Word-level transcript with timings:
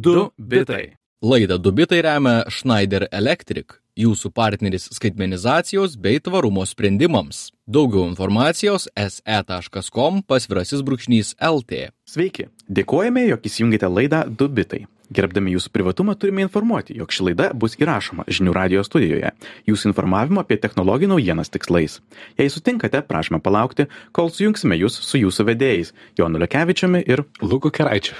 Du 0.00 0.30
bitai. 0.38 0.96
Laidą 1.22 1.58
Dubitai 1.58 1.98
remia 2.00 2.46
Schneider 2.48 3.04
Electric, 3.12 3.74
jūsų 4.00 4.30
partneris 4.32 4.86
skaitmenizacijos 4.96 5.98
bei 6.00 6.22
tvarumo 6.24 6.64
sprendimams. 6.64 7.50
Daugiau 7.68 8.06
informacijos 8.08 8.86
se.com 8.96 10.22
pasvirasis 10.24 10.80
brūkšnys 10.86 11.34
LT. 11.36 11.90
Sveiki, 12.08 12.48
dėkojame, 12.72 13.26
jog 13.28 13.44
įsijungėte 13.44 13.92
laidą 13.92 14.22
Du 14.32 14.48
bitai. 14.48 14.86
Gerbdami 15.10 15.56
jūsų 15.56 15.72
privatumą 15.74 16.14
turime 16.14 16.44
informuoti, 16.44 16.94
jog 17.00 17.10
ši 17.10 17.24
laida 17.30 17.48
bus 17.58 17.74
įrašoma 17.80 18.28
žinių 18.30 18.52
radio 18.54 18.84
studijoje, 18.86 19.32
jūsų 19.66 19.90
informavimo 19.90 20.44
apie 20.44 20.58
technologijų 20.62 21.10
naujienas 21.10 21.50
tikslais. 21.50 21.98
Jei 22.38 22.46
sutinkate, 22.52 23.02
prašome 23.08 23.40
palaukti, 23.42 23.88
kol 24.14 24.30
sujungsime 24.30 24.78
jūs 24.78 25.00
su 25.02 25.18
jūsų 25.18 25.48
vedėjais 25.50 25.90
Jonu 26.20 26.38
Lekevičiumi 26.44 27.02
ir 27.10 27.24
Luku 27.42 27.72
Keraičiu. 27.74 28.14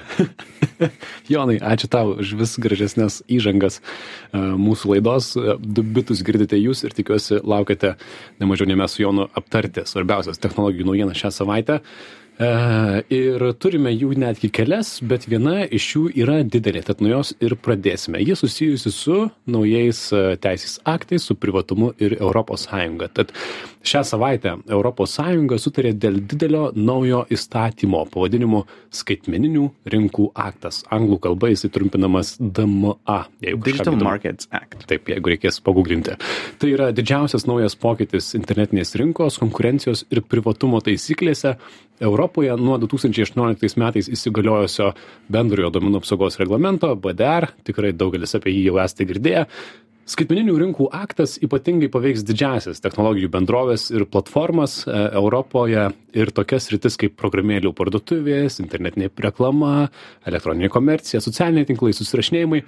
Jonai, 1.33 1.61
ačiū 1.63 1.91
tau 1.93 2.17
už 2.19 2.35
vis 2.41 2.57
gražesnės 2.59 3.21
įžangas 3.31 3.79
e, 3.79 3.83
mūsų 4.41 4.97
laidos. 4.97 5.37
Du 5.63 5.87
bitus 5.87 6.25
girdite 6.27 6.59
jūs 6.59 6.83
ir 6.83 6.97
tikiuosi 6.97 7.39
laukite 7.47 7.95
nemažiau 8.43 8.67
nei 8.67 8.81
mes 8.83 8.97
su 8.97 9.05
Jonu 9.05 9.31
aptarti 9.31 9.87
svarbiausias 9.87 10.43
technologijų 10.43 10.91
naujienas 10.91 11.23
šią 11.23 11.37
savaitę. 11.39 11.85
Ir 12.41 13.43
turime 13.61 13.91
jų 13.93 14.15
netgi 14.17 14.49
kelias, 14.49 14.95
bet 15.05 15.27
viena 15.29 15.67
iš 15.69 15.89
jų 15.93 16.05
yra 16.23 16.39
didelė, 16.41 16.81
tad 16.87 17.03
nuo 17.05 17.11
jos 17.11 17.35
ir 17.37 17.53
pradėsime. 17.61 18.23
Ji 18.25 18.33
susijusi 18.39 18.93
su 18.95 19.17
naujais 19.45 20.01
e, 20.17 20.23
teisės 20.41 20.79
aktais, 20.89 21.27
su 21.29 21.37
privatumu 21.37 21.91
ir 22.01 22.15
ES. 22.17 22.65
Tad 23.13 23.35
šią 23.85 24.03
savaitę 24.09 24.55
ES 24.73 25.67
sutarė 25.67 25.93
dėl 25.93 26.17
didelio 26.31 26.71
naujo 26.73 27.27
įstatymo 27.29 28.07
pavadinimu 28.15 28.63
skaitmeninių 28.89 29.67
rinkų 29.93 30.31
aktas. 30.33 30.81
Anglų 30.89 31.21
kalba 31.27 31.53
jisai 31.53 31.69
trumpinamas 31.77 32.39
DMA. 32.41 33.19
Digital 33.41 34.01
Markets 34.01 34.49
Act. 34.49 34.89
Taip, 34.89 35.13
jeigu 35.13 35.35
reikės 35.35 35.61
paguglinti. 35.61 36.17
Tai 36.57 36.73
yra 36.73 36.89
didžiausias 36.97 37.45
naujas 37.45 37.77
pokytis 37.77 38.33
internetinės 38.39 38.97
rinkos, 38.97 39.37
konkurencijos 39.45 40.07
ir 40.09 40.25
privatumo 40.25 40.81
taisyklėse 40.81 41.59
Europoje 42.31 42.57
nuo 42.63 42.79
2018 42.79 43.79
metais 43.81 44.07
įsigaliojusio 44.07 44.93
bendrojo 45.33 45.73
duomenų 45.75 45.99
apsaugos 45.99 46.39
reglamento 46.39 46.93
BDR, 46.95 47.49
tikrai 47.67 47.91
daugelis 47.91 48.37
apie 48.39 48.53
jį 48.55 48.69
jau 48.69 48.77
esate 48.79 49.07
girdėję, 49.09 49.47
skaitmeninių 50.11 50.55
rinkų 50.61 50.87
aktas 50.95 51.41
ypatingai 51.43 51.89
paveiks 51.91 52.23
didžiąsias 52.27 52.83
technologijų 52.85 53.33
bendroves 53.35 53.89
ir 53.91 54.07
platformas 54.07 54.85
e, 54.87 54.95
Europoje. 55.19 55.89
Ir 56.15 56.31
tokias 56.35 56.71
rytis 56.71 56.99
kaip 56.99 57.19
programėlių 57.19 57.75
parduotuvės, 57.75 58.61
internetinė 58.63 59.11
reklama, 59.27 59.91
elektroninė 60.27 60.71
komercija, 60.71 61.23
socialiniai 61.23 61.67
tinklai, 61.67 61.91
susirašinėjimai 61.99 62.63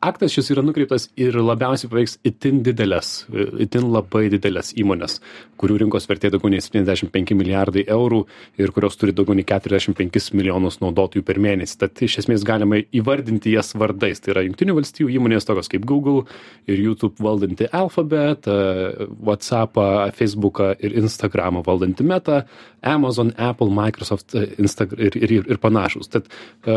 aktas 0.00 0.34
šis 0.34 0.52
yra 0.54 0.62
nukreiptas 0.62 1.08
ir 1.20 1.36
labiausiai 1.42 1.90
paveiks 1.90 2.18
itin 2.28 2.62
dideles 2.66 3.26
itin 3.64 3.90
labai 3.92 4.28
dideles 4.32 4.74
įmones 4.78 5.18
kurių 5.58 5.78
rinkos 5.82 6.06
vertė 6.08 6.30
daugiau 6.32 6.52
nei 6.52 6.62
septyniasdešim 6.62 7.10
penki 7.12 7.36
milijardai 7.38 7.84
eurų 7.90 8.22
ir 8.62 8.72
kurios 8.74 8.96
turi 9.00 9.14
daugiau 9.16 9.36
nei 9.38 9.46
keturiasdešim 9.48 9.96
penkis 9.98 10.30
milijonus 10.36 10.78
naudotojų 10.82 11.24
per 11.26 11.40
mėnesį. 11.42 11.78
Tad 11.82 12.02
iš 12.06 12.18
esmės 12.22 12.46
galima 12.46 12.80
įvardinti 12.94 13.52
jas 13.54 13.74
vardais. 13.78 14.22
Tai 14.22 14.34
yra 14.36 14.44
jungtinių 14.46 14.78
valstijų 14.78 15.10
įmonės 15.18 15.48
tokios 15.48 15.70
kaip 15.72 15.86
google 15.88 16.24
ir 16.70 16.82
youtube 16.84 17.18
valdanti 17.24 17.68
alphabet 17.74 18.48
whatsappą 18.48 20.08
feisbuką 20.18 20.72
ir 20.78 20.98
instagramą 21.02 21.64
valdanti 21.66 22.06
meta 22.06 22.44
amazon 22.86 23.32
apple 23.36 23.72
microsoft 23.74 24.36
insta 24.58 24.86
ir 24.94 25.18
ir 25.18 25.38
ir 25.40 25.58
panašūs. 25.62 26.12
Tad 26.14 26.30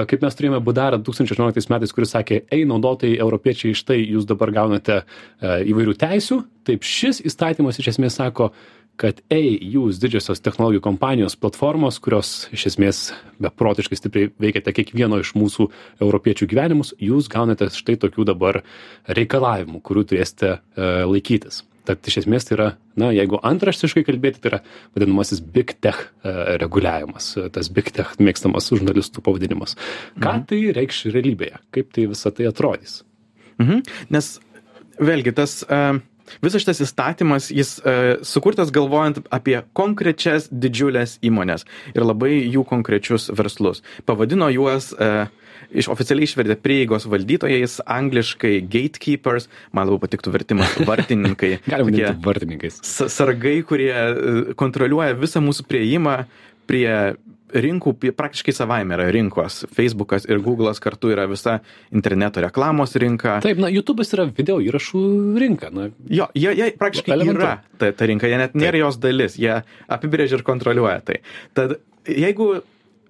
kaip 0.09 0.25
mes 0.25 0.37
turėjome 0.37 0.63
tūkstančiai 0.65 1.35
aštuonioliktais 1.35 1.69
metais 1.69 1.93
kuris 1.93 2.13
sakė 2.15 2.41
ei 2.51 2.65
naudotojai 2.65 3.10
tai 3.11 3.19
europiečiai 3.19 3.75
štai 3.75 3.99
jūs 4.05 4.27
dabar 4.29 4.51
gaunate 4.55 5.01
e, 5.01 5.03
įvairių 5.71 5.97
teisių. 5.99 6.43
Taip 6.67 6.85
šis 6.87 7.19
įstatymas 7.27 7.79
iš 7.81 7.91
esmės 7.95 8.19
sako 8.21 8.51
kad 9.01 9.21
ei 9.33 9.55
jūs 9.73 9.97
didžiosios 10.01 10.43
technologijų 10.45 10.83
kompanijos 10.85 11.37
platformos 11.39 11.97
kurios 12.03 12.45
iš 12.53 12.67
esmės 12.73 12.99
beprotiškai 13.41 13.97
stipriai 13.97 14.29
veikiate 14.41 14.73
kiekvieno 14.77 15.21
iš 15.23 15.33
mūsų 15.39 15.69
europiečių 16.03 16.47
gyvenimus 16.51 16.93
jūs 17.01 17.31
gaunate 17.31 17.71
štai 17.73 17.97
tokių 18.03 18.27
dabar 18.29 18.61
reikalavimų 19.09 19.81
kurių 19.81 20.05
turėsite 20.11 20.53
e, 20.53 20.89
laikytis. 21.07 21.63
Tad 21.87 22.05
iš 22.05 22.19
esmės 22.21 22.45
tai 22.45 22.55
yra 22.59 22.67
na 22.99 23.09
jeigu 23.15 23.39
antraštiškai 23.41 24.03
kalbėti 24.05 24.43
tai 24.43 24.51
yra 24.51 24.59
vadinamasis 24.93 25.41
big 25.41 25.73
tech 25.81 26.03
e, 26.21 26.33
reguliavimas 26.61 27.33
tas 27.55 27.71
big 27.73 27.89
tech 27.95 28.19
mėgstamas 28.21 28.69
žurnalistų 28.69 29.23
pavadinimas. 29.25 29.79
Ką 30.19 30.35
Mhm. 30.35 30.45
tai 30.51 30.65
reikš 30.77 31.07
realybėje? 31.15 31.63
Kaip 31.73 31.95
tai 31.95 32.05
visa 32.11 32.29
tai 32.29 32.51
atrodys 32.51 33.01
Mhm. 33.61 33.83
Nes 34.13 34.31
vėlgi 35.01 35.33
tas 35.37 35.61
uh, 35.67 35.99
visas 36.43 36.63
šitas 36.63 36.81
įstatymas, 36.85 37.51
jis 37.53 37.77
uh, 37.81 38.21
sukurtas 38.27 38.71
galvojant 38.73 39.21
apie 39.33 39.59
konkrečias 39.77 40.49
didžiulės 40.51 41.19
įmonės 41.25 41.67
ir 41.95 42.05
labai 42.07 42.33
jų 42.45 42.65
konkrečius 42.69 43.29
verslus. 43.37 43.83
Pavadino 44.07 44.49
juos 44.53 44.91
uh, 44.97 45.29
iš 45.71 45.89
oficialiai 45.91 46.27
išvertė 46.27 46.57
prieigos 46.61 47.05
valdytojais, 47.09 47.79
angliškai 47.89 48.53
gatekeepers, 48.71 49.47
man 49.75 49.87
labiau 49.87 50.01
patiktų 50.03 50.33
vertimas 50.35 50.75
vartininkai. 50.89 51.53
galima 51.65 51.89
vadinti 51.91 52.25
vartininkais 52.25 52.81
sa- 52.87 53.09
sargai, 53.11 53.59
kurie 53.67 53.91
e, 53.91 54.13
kontroliuoja 54.59 55.17
visą 55.19 55.43
mūsų 55.43 55.67
prieimą 55.69 56.17
prie 56.69 57.15
rinkų, 57.51 57.93
praktiškai 58.15 58.53
savaime 58.55 58.95
yra 58.95 59.09
rinkos. 59.11 59.65
Facebookas 59.75 60.27
ir 60.29 60.39
Google'as 60.43 60.79
kartu 60.83 61.11
yra 61.11 61.27
visa 61.29 61.59
interneto 61.91 62.43
reklamos 62.43 62.95
rinka. 62.95 63.39
taip 63.43 63.59
na 63.59 63.69
jutubas 63.71 64.13
yra 64.15 64.27
video 64.31 64.59
įrašų 64.63 65.03
rinka 65.41 65.71
na 65.73 65.89
Jo, 66.07 66.29
jie, 66.35 66.51
jie 66.55 66.71
praktiškai 66.79 67.15
Elementaru. 67.17 67.43
yra 67.43 67.53
ta, 67.77 67.91
ta 67.91 68.07
rinka, 68.07 68.29
jie 68.31 68.39
net 68.39 68.55
nėra 68.55 68.85
jos 68.85 68.99
dalis, 69.03 69.37
jie 69.39 69.61
apibrėžia 69.91 70.39
ir 70.39 70.45
kontroliuoja 70.47 71.01
tai. 71.03 71.21
Tad 71.57 71.79
jeigu 72.07 72.61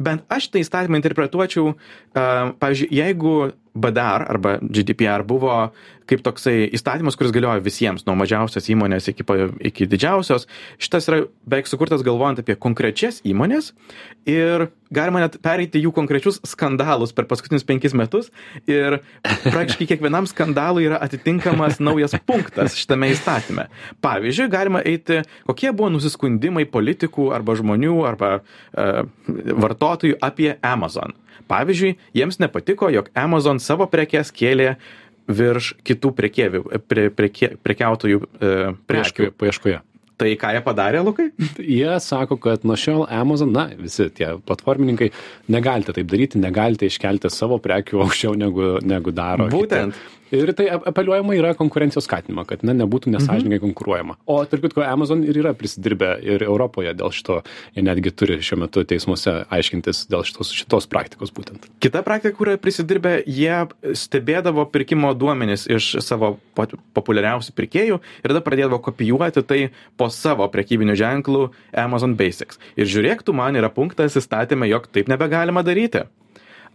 bent 0.01 0.25
aš 0.33 0.49
tai 0.49 0.63
įstatymą 0.65 0.97
interpretuočiau, 0.97 1.73
uh, 1.73 2.53
pavyzdžiui, 2.57 2.89
jeigu 2.97 3.35
BDR 3.77 4.25
arba 4.27 4.57
GDPR 4.61 5.23
buvo 5.27 5.71
kaip 6.11 6.23
toksai 6.25 6.67
įstatymas, 6.75 7.15
kuris 7.19 7.33
galioja 7.35 7.63
visiems, 7.63 8.05
nuo 8.07 8.17
mažiausios 8.19 8.67
įmonės 8.73 9.07
iki, 9.11 9.25
iki 9.71 9.87
didžiausios, 9.89 10.47
šitas 10.81 11.07
yra 11.09 11.23
beveik 11.47 11.71
sukurtas 11.71 12.03
galvojant 12.05 12.41
apie 12.43 12.57
konkrečias 12.59 13.21
įmonės 13.27 13.71
ir 14.29 14.67
galima 14.91 15.23
net 15.23 15.37
pereiti 15.43 15.81
jų 15.81 15.93
konkrečius 15.95 16.41
skandalus 16.47 17.15
per 17.15 17.27
paskutinius 17.29 17.65
penkis 17.67 17.95
metus 17.97 18.29
ir 18.69 18.99
praktiškai 19.23 19.87
kiekvienam 19.93 20.27
skandalui 20.29 20.89
yra 20.89 20.99
atitinkamas 21.05 21.79
naujas 21.87 22.17
punktas 22.27 22.75
šitame 22.79 23.11
įstatyme. 23.15 23.69
Pavyzdžiui, 24.03 24.51
galima 24.51 24.83
eiti, 24.83 25.21
kokie 25.47 25.71
buvo 25.71 25.91
nusiskundimai 25.95 26.67
politikų 26.69 27.31
arba 27.35 27.55
žmonių 27.59 27.97
arba 28.09 28.33
uh, 28.41 29.03
vartotojų 29.31 30.19
apie 30.21 30.55
Amazon. 30.65 31.15
Pavyzdžiui, 31.51 31.95
jiems 32.15 32.39
nepatiko, 32.39 32.91
jog 32.93 33.09
Amazon 33.17 33.59
savo 33.59 33.87
prekes 33.91 34.31
kėlė 34.35 34.75
virš 35.35 35.73
kitų 35.87 36.11
prekeivių, 36.17 36.65
pre, 36.87 37.07
preke, 37.13 37.53
prekiautojų 37.63 38.21
e, 38.21 38.51
prekių. 38.89 39.31
paieškoje 39.39 39.79
Tai 40.21 40.29
ką 40.37 40.51
jie 40.53 40.61
padarė, 40.61 41.01
Lukai? 41.05 41.27
jie 41.79 41.91
sako 42.03 42.37
kad 42.41 42.65
nuo 42.67 42.77
šiol 42.77 43.07
amazon 43.09 43.53
na 43.55 43.67
visi 43.73 44.05
tie 44.13 44.35
platformininkai 44.45 45.09
negalite 45.53 45.95
taip 45.97 46.09
daryti 46.11 46.41
negalite 46.41 46.89
iškelti 46.89 47.31
savo 47.33 47.57
prekių 47.63 48.03
aukščiau 48.05 48.37
negu 48.37 48.75
negu 48.85 49.13
daro 49.15 49.49
kiti. 49.49 49.85
Ir 50.31 50.53
tai 50.55 50.69
ap- 50.71 50.85
apeliuojama 50.91 51.35
yra 51.35 51.53
konkurencijos 51.59 52.05
skatinimą 52.07 52.45
kad 52.47 52.63
na 52.67 52.75
nebūtų 52.77 53.11
nesąžiningai 53.15 53.59
konkuruojama 53.63 54.15
o 54.25 54.37
tarp 54.47 54.63
kitko 54.67 54.85
amazon 54.87 55.23
ir 55.27 55.41
yra 55.41 55.51
prisidirbę 55.57 56.13
ir 56.23 56.45
europoje 56.47 56.93
dėl 56.95 57.11
šito 57.11 57.41
jie 57.75 57.83
netgi 57.83 58.13
turi 58.15 58.37
šiuo 58.43 58.61
metu 58.63 58.83
teismuose 58.87 59.33
aiškintis 59.51 60.05
dėl 60.11 60.23
šitos 60.27 60.53
šitos 60.55 60.87
praktikos 60.91 61.33
būtent 61.35 61.67
Kita 61.83 62.03
praktika, 62.05 62.35
kurią 62.37 62.57
prisidirbę, 62.61 63.17
jie 63.25 63.65
stebėdavo 63.97 64.63
pirkimo 64.71 65.11
duomenis 65.17 65.65
iš 65.71 65.97
savo 66.05 66.35
populiariausių 66.95 67.53
pirkėjų 67.57 67.99
ir 67.99 68.31
tada 68.31 68.41
pradėdavo 68.45 68.79
kopijuoti 68.85 69.43
tai 69.47 69.59
po 69.99 70.07
savo 70.13 70.47
prekybinių 70.51 70.95
ženklų 70.99 71.43
Amazon 71.77 72.15
Basics. 72.19 72.59
Ir 72.79 72.87
žiūrėk, 72.91 73.23
tu 73.27 73.33
man 73.35 73.57
yra 73.59 73.69
punktas 73.73 74.15
įstatymė, 74.19 74.69
jog 74.71 74.87
taip 74.93 75.11
nebegalima 75.11 75.63
daryti. 75.65 76.05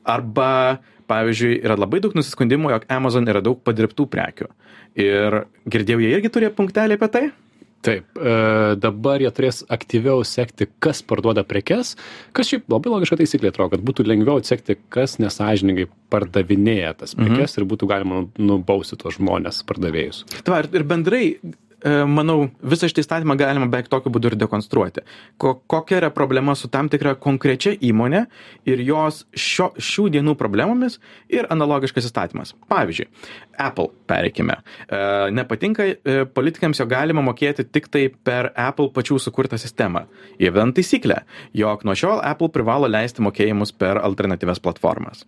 Arba, 0.07 0.79
pavyzdžiui, 1.11 1.57
yra 1.65 1.79
labai 1.79 2.03
daug 2.05 2.15
nusiskundimų, 2.19 2.73
jog 2.75 2.87
Amazon 2.93 3.29
yra 3.31 3.43
daug 3.45 3.59
padirbtų 3.67 4.09
prekių. 4.13 4.51
Ir 4.99 5.43
girdėjau, 5.69 6.01
jie 6.03 6.15
irgi 6.17 6.33
turėjo 6.33 6.55
punktelį 6.57 6.97
apie 6.99 7.11
tai? 7.13 7.25
Taip, 7.87 8.19
e, 8.19 8.31
dabar 8.83 9.23
jie 9.23 9.31
turės 9.31 9.61
aktyviau 9.71 10.25
sekti, 10.27 10.67
kas 10.83 11.05
parduoda 11.07 11.45
prekes, 11.47 11.93
kas 12.35 12.49
šiaip 12.51 12.65
labai 12.73 12.91
logiška 12.91 13.19
taisyklė 13.21 13.53
atrodo, 13.53 13.77
kad 13.77 13.85
būtų 13.87 14.07
lengviau 14.09 14.41
atsekti, 14.41 14.79
kas 14.91 15.19
nesažiningai 15.23 15.87
pardavinėja 16.11 16.97
tas 17.03 17.15
prekes 17.19 17.55
ir 17.61 17.69
būtų 17.69 17.91
galima 17.93 18.25
nubausti 18.41 18.99
tos 18.99 19.21
žmonės 19.21 19.63
pardavėjus. 19.69 20.25
Va, 20.49 20.65
ir- 20.65 20.89
bendrai 20.89 21.23
manau, 21.85 22.49
visą 22.65 22.89
šitą 22.89 23.03
įstatymą 23.05 23.37
galima 23.39 23.67
beveik 23.69 23.91
tokiu 23.93 24.11
būdu 24.15 24.31
ir 24.33 24.37
dekonstruoti. 24.41 25.05
Ko, 25.41 25.55
kokia 25.69 26.01
yra 26.01 26.11
problema 26.15 26.55
su 26.57 26.71
tam 26.73 26.89
tikra 26.93 27.15
konkrečia 27.21 27.75
įmonė 27.77 28.25
ir 28.69 28.83
jos 28.87 29.25
šio, 29.37 29.71
šių 29.77 30.09
dienų 30.17 30.37
problemomis 30.41 30.99
ir 31.33 31.49
analogiškas 31.53 32.09
įstatymas. 32.09 32.55
Pavyzdžiui, 32.73 33.09
Apple, 33.63 33.91
pereikime. 34.09 34.59
E, 34.89 35.01
nepatinka 35.37 35.87
e, 35.87 36.19
politikams, 36.33 36.81
jo 36.81 36.89
galima 36.91 37.25
mokėti 37.25 37.67
tik 37.69 37.91
tai 37.93 38.07
per 38.09 38.53
Apple 38.57 38.91
pačių 38.97 39.21
sukurtą 39.23 39.61
sistemą. 39.61 40.07
Įvedant 40.41 40.77
taisyklę, 40.77 41.23
jog 41.57 41.85
nuo 41.87 41.97
šiol 41.99 42.23
Apple 42.25 42.53
privalo 42.55 42.89
leisti 42.91 43.25
mokėjimus 43.25 43.75
per 43.77 44.01
alternatyves 44.03 44.63
platformas. 44.65 45.27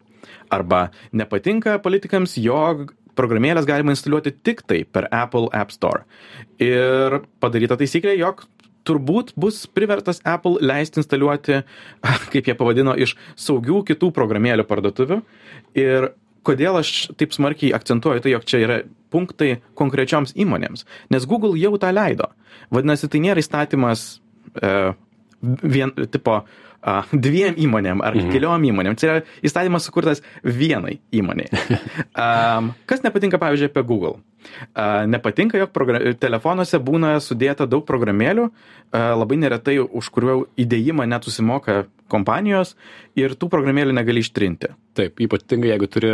Arba 0.52 0.88
nepatinka 1.12 1.76
politikams, 1.84 2.36
jog 2.40 2.92
programėlės 3.18 3.66
galima 3.68 3.94
instaliuoti 3.94 4.36
tik 4.46 4.62
tai 4.68 4.84
per 4.86 5.08
Apple 5.14 5.50
App 5.56 5.74
Store. 5.74 6.06
Ir 6.62 7.20
padaryta 7.42 7.78
taisyklė, 7.80 8.14
jog 8.20 8.46
turbūt 8.88 9.34
bus 9.36 9.64
privertas 9.66 10.22
Apple 10.26 10.62
leisti 10.64 11.02
instaliuoti, 11.02 11.62
kaip 12.32 12.48
jie 12.48 12.56
pavadino, 12.58 12.94
iš 12.96 13.16
saugių 13.38 13.82
kitų 13.90 14.12
programėlių 14.16 14.66
parduotuvių. 14.68 15.20
Ir 15.78 16.12
kodėl 16.48 16.78
aš 16.80 17.10
taip 17.18 17.34
smarkiai 17.36 17.74
akcentuoju 17.76 18.24
tai, 18.24 18.32
jog 18.36 18.46
čia 18.48 18.62
yra 18.64 18.78
punktai 19.12 19.58
konkrečioms 19.78 20.34
įmonėms. 20.38 20.86
Nes 21.12 21.26
Google 21.28 21.58
jau 21.60 21.74
tą 21.80 21.92
leido. 21.92 22.30
Vadinasi, 22.74 23.10
tai 23.12 23.20
nėra 23.24 23.42
įstatymas 23.42 24.06
e, 24.60 24.72
vien, 25.42 25.92
tipo, 26.12 26.42
a, 26.82 27.02
dviem 27.12 27.58
įmonėm 27.58 28.02
ar 28.04 28.16
mhm. 28.16 28.32
keliom 28.34 28.64
įmonėm. 28.70 28.96
Tai 28.98 29.10
yra 29.10 29.18
įstatymas 29.44 29.88
sukurtas 29.88 30.22
vienai 30.42 30.98
įmoniai. 31.14 31.50
Um, 32.14 32.72
kas 32.88 33.04
nepatinka, 33.04 33.40
pavyzdžiui, 33.42 33.70
apie 33.72 33.84
Google? 33.88 34.18
Uh, 34.72 35.04
nepatinka, 35.10 35.58
jog 35.58 35.74
telefonuose 36.22 36.78
būna 36.82 37.16
sudėta 37.22 37.66
daug 37.68 37.84
programėlių, 37.88 38.48
uh, 38.48 39.12
labai 39.18 39.40
neretai 39.42 39.78
už 39.82 40.10
kuriuo 40.14 40.40
įdėjimą 40.60 41.08
net 41.10 41.26
susimoka 41.26 41.84
kompanijos 42.10 42.74
ir 43.18 43.34
tų 43.38 43.50
programėlių 43.52 43.96
negali 43.96 44.22
ištrinti. 44.24 44.72
Taip, 44.98 45.20
ypatingai 45.22 45.70
jeigu 45.70 45.86
turi 45.90 46.08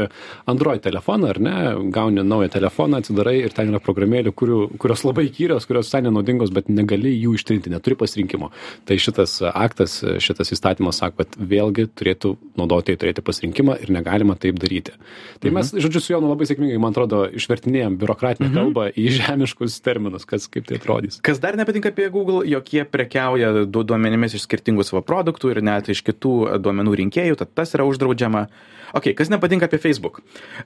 Android 0.51 0.83
telefoną 0.85 1.31
ar 1.33 1.39
ne, 1.41 1.55
gauni 1.93 2.21
naują 2.25 2.51
telefoną, 2.53 3.01
atsidarai 3.01 3.39
ir 3.41 3.55
ten 3.57 3.71
yra 3.73 3.81
programėlių, 3.81 4.33
kurių, 4.37 4.59
kurios 4.81 5.07
labai 5.07 5.25
kyrios, 5.33 5.65
kurios 5.69 5.89
visai 5.89 6.03
nenaudingos, 6.05 6.53
bet 6.53 6.69
negali 6.69 7.15
jų 7.15 7.33
ištrinti, 7.39 7.73
neturi 7.73 7.97
pasirinkimo. 8.01 8.51
Tai 8.85 8.99
šitas 9.01 9.39
aktas, 9.49 9.97
šitas 10.25 10.53
įstatymas 10.53 11.01
sako, 11.01 11.23
kad 11.23 11.39
vėlgi 11.41 11.87
turėtų 11.97 12.35
naudotojai 12.61 13.01
turėti 13.01 13.25
pasirinkimą 13.25 13.79
ir 13.87 13.93
negalima 13.95 14.37
taip 14.41 14.61
daryti. 14.61 14.93
Tai 15.41 15.49
mhm. 15.49 15.57
mes, 15.57 15.73
žodžiu, 15.87 16.05
su 16.05 16.13
Jonu 16.13 16.29
labai 16.35 16.49
sėkmingai, 16.51 16.77
man 16.83 16.93
atrodo, 16.93 17.25
išvertinėjom 17.41 17.97
biurokratinę 18.03 18.51
mhm. 18.51 18.59
kalbą 18.59 18.91
į 18.93 19.07
žemiškus 19.17 19.79
terminus, 19.85 20.29
kas 20.29 20.51
kaip 20.53 20.69
tai 20.69 20.77
atrodys. 20.83 21.23
Kas 21.25 21.41
dar 21.41 21.57
nepatinka 21.57 21.95
apie 21.95 22.11
Google, 22.13 22.45
jog 22.53 22.69
jie 22.69 22.85
prekiauja 22.85 23.65
duomenimis 23.65 24.37
iš 24.37 24.45
skirtingų 24.45 24.85
savo 24.85 25.01
produktų 25.07 25.55
ir 25.55 25.65
net 25.65 25.84
iš 25.93 26.05
kitų 26.07 26.35
duomenų 26.65 26.97
rinkėjų, 27.03 27.39
tad 27.41 27.53
tas 27.57 27.75
yra 27.77 27.87
uždraudžiama. 27.89 28.47
Ok, 28.95 29.11
kas 29.19 29.31
nepatinka 29.33 29.69
apie 29.69 29.81
Facebook? 29.83 30.23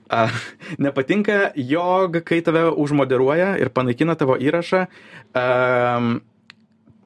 Uh, 0.07 0.31
nepatinka, 0.85 1.51
jog 1.57 2.21
kai 2.27 2.41
tave 2.45 2.67
užmoderuoja 2.71 3.55
ir 3.61 3.73
panaikina 3.73 4.15
tavo 4.19 4.37
įrašą, 4.39 4.85
um, 5.33 6.19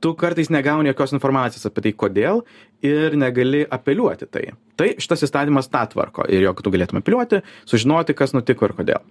tu 0.04 0.12
kartais 0.20 0.52
negauni 0.52 0.92
jokios 0.92 1.16
informacijos 1.16 1.64
apie 1.70 1.86
tai, 1.86 1.94
kodėl 1.96 2.44
ir 2.84 3.16
negali 3.16 3.64
apeliuoti 3.64 4.28
tai. 4.28 4.50
Tai 4.76 4.90
šitas 5.00 5.24
įstatymas 5.30 5.72
tą 5.72 5.86
tvarko 5.94 6.28
ir 6.28 6.44
jog 6.44 6.60
tu 6.66 6.74
galėtum 6.74 7.00
apeliuoti, 7.00 7.40
sužinoti, 7.70 8.16
kas 8.18 8.36
nutiko 8.36 8.68
ir 8.68 8.76
kodėl. 8.76 9.06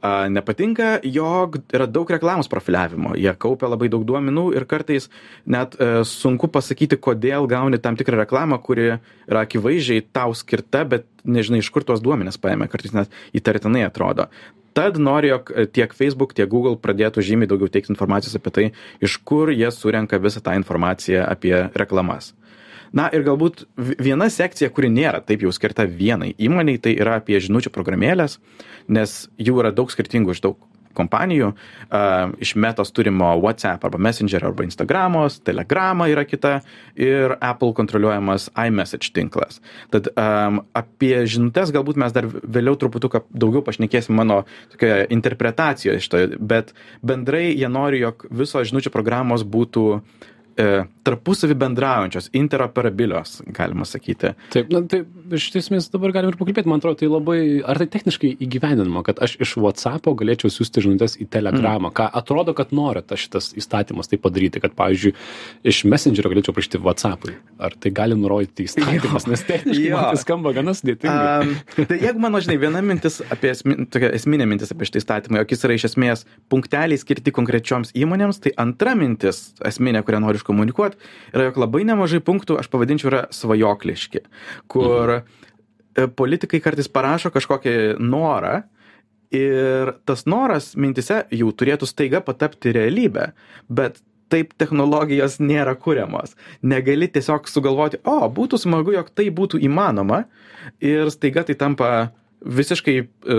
A, 0.00 0.28
nepatinka, 0.30 1.00
jog 1.02 1.56
yra 1.74 1.88
daug 1.90 2.10
reklamos 2.10 2.46
profiliavimo. 2.50 3.16
Jie 3.18 3.32
kaupia 3.34 3.66
labai 3.66 3.88
daug 3.90 4.04
duomenų 4.06 4.44
ir 4.54 4.66
kartais 4.70 5.08
net 5.42 5.74
e, 5.74 6.04
sunku 6.06 6.46
pasakyti, 6.54 7.00
kodėl 7.02 7.48
gauni 7.50 7.80
tam 7.82 7.98
tikrą 7.98 8.20
reklamą, 8.20 8.60
kuri 8.62 8.92
yra 8.92 9.42
akivaizdžiai 9.42 10.04
tau 10.14 10.36
skirta, 10.38 10.84
bet 10.86 11.08
nežinai, 11.26 11.64
iš 11.64 11.72
kur 11.74 11.82
tuos 11.82 12.04
duomenis 12.04 12.38
paėmė, 12.38 12.70
kartais 12.70 12.94
net 12.94 13.18
įtartinai 13.34 13.82
atrodo. 13.88 14.28
Tad 14.78 15.00
noriu, 15.02 15.32
jog 15.32 15.50
tiek 15.74 15.94
Facebook, 15.98 16.36
tiek 16.38 16.46
Google 16.46 16.78
pradėtų 16.78 17.24
žymiai 17.26 17.50
daugiau 17.50 17.66
teikti 17.72 17.90
informacijos 17.90 18.38
apie 18.38 18.54
tai, 18.54 18.66
iš 19.02 19.18
kur 19.26 19.50
jie 19.50 19.72
surenka 19.74 20.22
visą 20.22 20.44
tą 20.46 20.54
informaciją 20.60 21.26
apie 21.26 21.56
reklamas. 21.74 22.36
Na 22.96 23.08
ir 23.12 23.24
galbūt 23.26 23.66
viena 23.76 24.30
sekcija, 24.32 24.70
kuri 24.74 24.90
nėra 24.92 25.20
taip 25.24 25.44
jau 25.44 25.52
skirta 25.54 25.84
vienai 25.88 26.32
įmoniai, 26.38 26.80
tai 26.80 26.94
yra 26.96 27.18
apie 27.20 27.40
žinučių 27.42 27.72
programėlės, 27.74 28.38
nes 28.88 29.20
jų 29.36 29.60
yra 29.62 29.74
daug 29.74 29.92
skirtingų 29.92 30.36
iš 30.36 30.44
daug 30.46 30.68
kompanijų. 30.98 31.52
Uh, 31.88 32.32
iš 32.42 32.54
metos 32.58 32.90
turimo 32.94 33.30
WhatsApp 33.38 33.84
arba 33.86 34.00
Messenger 34.02 34.48
arba 34.50 34.66
Instagramos, 34.66 35.38
Telegramą 35.46 36.08
yra 36.10 36.24
kita 36.26 36.58
ir 36.98 37.36
Apple 37.38 37.74
kontroliuojamas 37.78 38.48
iMessage 38.66 39.12
tinklas. 39.16 39.60
Tad 39.94 40.10
um, 40.14 40.62
apie 40.78 41.14
žinutės 41.30 41.72
galbūt 41.74 42.00
mes 42.02 42.14
dar 42.16 42.26
vėliau 42.28 42.78
truputuką 42.80 43.24
daugiau 43.30 43.62
pašnekėsim 43.66 44.16
mano 44.18 44.42
tokioje 44.74 45.06
interpretacijoje 45.14 46.02
šito, 46.04 46.24
bet 46.40 46.74
bendrai 47.06 47.52
jie 47.52 47.70
nori, 47.70 48.02
jog 48.02 48.26
visos 48.32 48.72
žinučių 48.72 48.92
programos 48.94 49.46
būtų 49.46 49.86
uh, 49.98 50.26
e, 50.58 50.66
tarpusavį 51.06 51.56
bendraujančios, 51.62 52.30
interoperabilios, 52.38 53.38
galima 53.54 53.86
sakyti. 53.88 54.34
Taip, 54.52 54.72
na 54.74 54.82
tai 54.90 55.04
iš 55.36 55.48
esmės 55.60 55.88
dabar 55.92 56.12
galim 56.14 56.32
ir 56.32 56.38
pakalbėti, 56.38 56.68
man 56.70 56.80
atrodo, 56.80 56.98
tai 57.00 57.08
labai, 57.10 57.38
ar 57.66 57.80
tai 57.80 57.88
techniškai 57.92 58.30
įgyvendinama, 58.44 59.02
kad 59.06 59.20
aš 59.24 59.36
iš 59.42 59.56
WhatsApp'o 59.60 60.14
galėčiau 60.18 60.50
siūsti 60.52 60.84
žinutės 60.84 61.16
į 61.20 61.28
Telegramą, 61.32 61.90
mm. 61.90 61.96
ką 61.98 62.08
atrodo, 62.20 62.54
kad 62.56 62.72
nori 62.76 63.02
tas 63.06 63.20
šitas 63.22 63.50
įstatymas 63.58 64.10
tai 64.10 64.20
padaryti, 64.22 64.62
kad, 64.62 64.74
pavyzdžiui, 64.78 65.14
iš 65.68 65.82
Messengerio 65.90 66.32
galėčiau 66.32 66.56
prašyti 66.56 66.80
WhatsApp'ui. 66.84 67.36
Ar 67.58 67.74
tai 67.74 67.92
gali 67.94 68.16
nurodyti 68.18 68.68
įstatymas, 68.68 69.26
nes 69.30 69.44
techniškai 69.48 69.92
tai 69.96 70.22
skamba 70.22 70.54
gana 70.56 70.74
sudėtingai. 70.78 71.48
Um, 71.48 71.86
tai 71.90 72.00
jeigu 72.02 72.22
mano, 72.22 72.40
žinai, 72.44 72.58
viena 72.62 72.82
mintis 72.84 73.20
apie 73.34 73.52
esmi, 73.52 73.80
tokia 73.90 74.12
esminė 74.16 74.46
mintis 74.50 74.72
apie 74.74 74.88
šitą 74.88 75.02
įstatymą, 75.02 75.42
jog 75.42 75.54
jis 75.54 75.66
yra 75.66 75.78
iš 75.78 75.88
esmės 75.90 76.24
punkteliai 76.52 77.00
skirti 77.00 77.34
konkrečioms 77.34 77.90
įmonėms, 77.98 78.42
tai 78.44 78.54
antra 78.62 78.94
mintis 78.98 79.48
esminė, 79.66 80.04
kurią 80.06 80.22
noriu 80.22 80.44
komunikuot, 80.46 80.94
yra, 81.32 81.48
jog 81.48 81.58
labai 81.64 81.82
nemažai 81.88 82.22
punktų, 82.24 82.60
aš 82.62 82.70
pavadinčiau, 82.72 83.10
yra 83.10 83.24
svajokliški, 83.34 84.22
kur 84.70 85.16
mhm. 85.16 85.17
Politikai 86.16 86.60
kartais 86.62 86.90
parašo 86.90 87.32
kažkokį 87.34 87.78
norą, 87.98 88.62
Ir 89.28 89.90
tas 90.08 90.24
noras 90.24 90.70
mintise 90.80 91.26
jau 91.36 91.50
turėtų 91.52 91.84
staiga 91.88 92.22
patapti 92.24 92.72
realybę, 92.72 93.34
bet 93.68 93.98
taip 94.32 94.54
technologijos 94.60 95.36
nėra 95.40 95.74
kuriamos. 95.76 96.34
Negali 96.64 97.08
tiesiog 97.12 97.48
sugalvoti, 97.48 98.00
o, 98.08 98.22
būtų 98.32 98.60
smagu, 98.60 98.94
jog 98.96 99.10
tai 99.12 99.28
būtų 99.32 99.60
įmanoma 99.68 100.22
ir 100.84 101.12
staiga 101.12 101.44
tai 101.48 101.58
tampa 101.60 101.90
visiškai 102.38 102.96
e, 103.02 103.38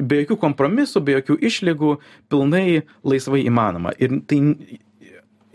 be 0.00 0.22
jokių 0.22 0.38
kompromisų, 0.46 1.02
be 1.04 1.18
jokių 1.18 1.38
išlygų, 1.50 1.96
pilnai 2.32 2.82
laisvai 3.06 3.44
įmanoma. 3.46 3.94
Ir 4.02 4.22
tai 4.26 4.40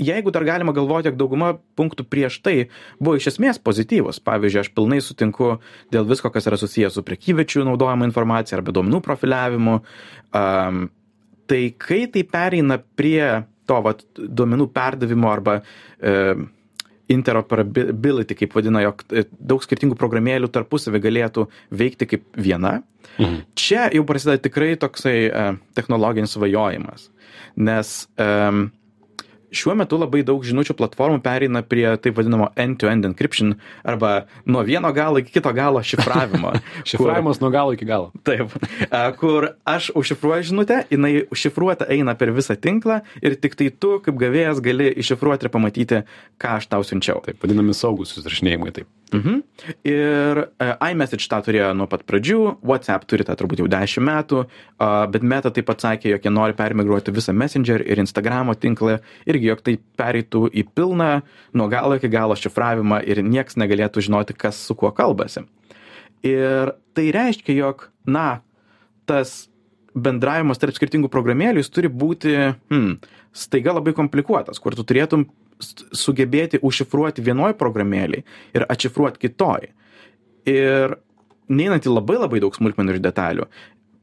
jeigu 0.01 0.31
dar 0.31 0.43
galima 0.43 0.73
galvoti, 0.75 1.09
jog 1.09 1.17
dauguma 1.19 1.53
punktų 1.77 2.05
prieš 2.09 2.39
tai 2.45 2.55
buvo 2.99 3.15
iš 3.19 3.29
esmės 3.33 3.59
pozityvus, 3.63 4.19
pavyzdžiui, 4.25 4.63
aš 4.65 4.71
pilnai 4.75 5.01
sutinku 5.03 5.55
dėl 5.93 6.07
visko, 6.09 6.31
kas 6.33 6.49
yra 6.49 6.59
susijęs 6.59 6.97
su 6.97 7.05
prekyvečių 7.05 7.65
naudojama 7.69 8.07
informacija 8.09 8.59
arba 8.59 8.75
duomenų 8.75 9.01
profiliavimu, 9.05 9.77
um, 9.79 10.81
tai 11.49 11.61
kai 11.79 12.05
tai 12.11 12.25
pereina 12.27 12.79
prie 12.97 13.45
to 13.65 13.79
vat, 13.85 14.03
duomenų 14.15 14.69
perdavimo 14.73 15.31
arba 15.31 15.59
um, 15.61 16.49
interoperability, 17.11 18.33
kaip 18.37 18.55
vadina, 18.57 18.81
jog 18.81 19.03
e, 19.13 19.27
daug 19.29 19.61
skirtingų 19.61 19.93
programėlių 19.99 20.49
tarpusavį 20.49 21.03
galėtų 21.03 21.43
veikti 21.69 22.07
kaip 22.09 22.23
viena. 22.33 22.79
Mhm. 23.19 23.43
Čia 23.53 23.83
jau 23.93 24.01
prasideda 24.09 24.41
tikrai 24.41 24.71
toksai 24.81 25.19
uh, 25.29 25.51
technologinis 25.77 26.33
svajojimas, 26.33 27.11
nes 27.61 27.91
um, 28.17 28.65
šiuo 29.53 29.75
metu 29.77 29.99
labai 29.99 30.23
daug 30.25 30.43
žinučių 30.45 30.75
platformų 30.77 31.21
pereina 31.25 31.61
prie 31.65 31.85
taip 32.01 32.17
vadinamo 32.17 32.49
end-to-end 32.59 33.07
encryption 33.09 33.55
arba 33.83 34.25
nuo 34.45 34.63
vieno 34.67 34.91
galo 34.95 35.21
iki 35.21 35.35
kito 35.37 35.53
galo 35.55 35.83
šifravimo. 35.83 36.53
Šifravimas 36.89 37.41
nuo 37.43 37.51
galo 37.53 37.75
iki 37.75 37.87
galo. 37.87 38.11
Taip. 38.27 38.53
Kur 39.19 39.51
aš 39.67 39.91
užšifruoju 39.95 40.49
žinutę, 40.51 40.81
jinai 40.93 41.25
užšifruota 41.31 41.89
eina 41.93 42.15
per 42.19 42.33
visą 42.35 42.57
tinklą 42.59 43.01
ir 43.21 43.37
tik 43.41 43.57
tai 43.59 43.71
tu, 43.71 43.97
kaip 44.05 44.19
gavėjas, 44.21 44.61
gali 44.65 44.91
iššifruoti 45.03 45.47
ir 45.47 45.53
pamatyti, 45.53 46.03
ką 46.41 46.59
aš 46.59 46.69
tau 46.71 46.85
siunčiau. 46.85 47.23
Taip, 47.25 47.41
vadinami 47.43 47.75
saugus 47.77 48.15
susirašinėjimai. 48.15 48.75
Taip. 48.75 48.91
Mhm. 49.13 49.41
Ir 49.85 50.39
uh, 50.41 50.71
iMessage 50.89 51.27
tą 51.29 51.39
turėjo 51.45 51.69
nuo 51.77 51.85
pat 51.89 52.03
pradžių, 52.09 52.39
WhatsApp 52.65 53.05
turi 53.09 53.25
tą 53.27 53.35
turbūt 53.37 53.61
jau 53.61 53.67
10 53.71 54.03
metų, 54.05 54.41
uh, 54.45 55.05
bet 55.11 55.25
Meta 55.25 55.51
taip 55.53 55.67
pat 55.69 55.85
sakė, 55.85 56.09
jog 56.15 56.25
jie 56.25 56.33
nori 56.33 56.57
permigruoti 56.57 57.13
visą 57.15 57.35
Messenger 57.37 57.83
ir 57.85 58.01
Instagramo 58.01 58.55
tinklą, 58.57 58.97
irgi 59.29 59.44
jog 59.49 59.63
tai 59.65 59.77
pereitų 59.99 60.47
į 60.51 60.65
pilną 60.75 61.09
nuo 61.57 61.67
galo 61.71 61.97
iki 61.99 62.11
galo 62.11 62.37
šifravimą 62.39 63.01
ir 63.07 63.23
nieks 63.25 63.59
negalėtų 63.59 64.03
žinoti, 64.07 64.37
kas 64.37 64.59
su 64.67 64.75
kuo 64.77 64.91
kalbasi. 64.95 65.45
Ir 66.25 66.73
tai 66.97 67.09
reiškia, 67.13 67.53
jog, 67.57 67.89
na, 68.09 68.41
tas 69.05 69.45
bendravimas 69.95 70.59
tarp 70.59 70.75
skirtingų 70.75 71.09
programėlių 71.11 71.63
jis 71.63 71.71
turi 71.71 71.91
būti 71.91 72.35
hmm, 72.35 72.97
staiga 73.35 73.75
labai 73.77 73.95
komplikuotas, 73.95 74.59
kur 74.59 74.75
tu 74.75 74.83
turėtum 74.87 75.27
sugebėti 75.95 76.59
užšifruoti 76.65 77.23
vienoj 77.23 77.55
programėlį 77.59 78.23
ir 78.57 78.65
atšifruoti 78.67 79.21
kitoj. 79.23 79.69
Ir 80.51 80.97
neinant 81.47 81.85
į 81.85 81.93
labai 81.93 82.17
labai 82.19 82.41
daug 82.43 82.55
smulkmenų 82.57 82.95
ir 82.95 83.01
detalių, 83.05 83.47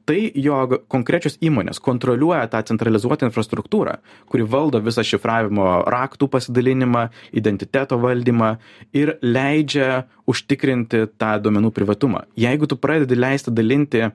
tai, 0.09 0.31
jog 0.35 0.79
konkrečios 0.93 1.39
įmonės 1.45 1.81
kontroliuoja 1.83 2.47
tą 2.53 2.63
centralizuotą 2.71 3.29
infrastruktūrą, 3.29 3.99
kuri 4.31 4.47
valdo 4.55 4.81
visą 4.83 5.05
šifravimo 5.07 5.69
raktų 5.93 6.29
pasidalinimą, 6.33 7.07
identiteto 7.39 7.99
valdymą 8.03 8.57
ir 8.97 9.17
leidžia 9.23 10.05
užtikrinti 10.29 11.07
tą 11.21 11.37
duomenų 11.45 11.73
privatumą. 11.77 12.27
Jeigu 12.39 12.69
tu 12.71 12.79
pradedi 12.81 13.19
leisti 13.19 13.55
dalinti 13.55 14.07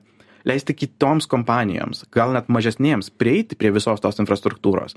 leisti 0.48 0.72
kitoms 0.72 1.26
kompanijoms, 1.28 2.06
gal 2.14 2.32
net 2.32 2.46
mažesnėms, 2.48 3.10
prieiti 3.20 3.58
prie 3.58 3.72
visos 3.74 4.00
tos 4.00 4.20
infrastruktūros 4.22 4.96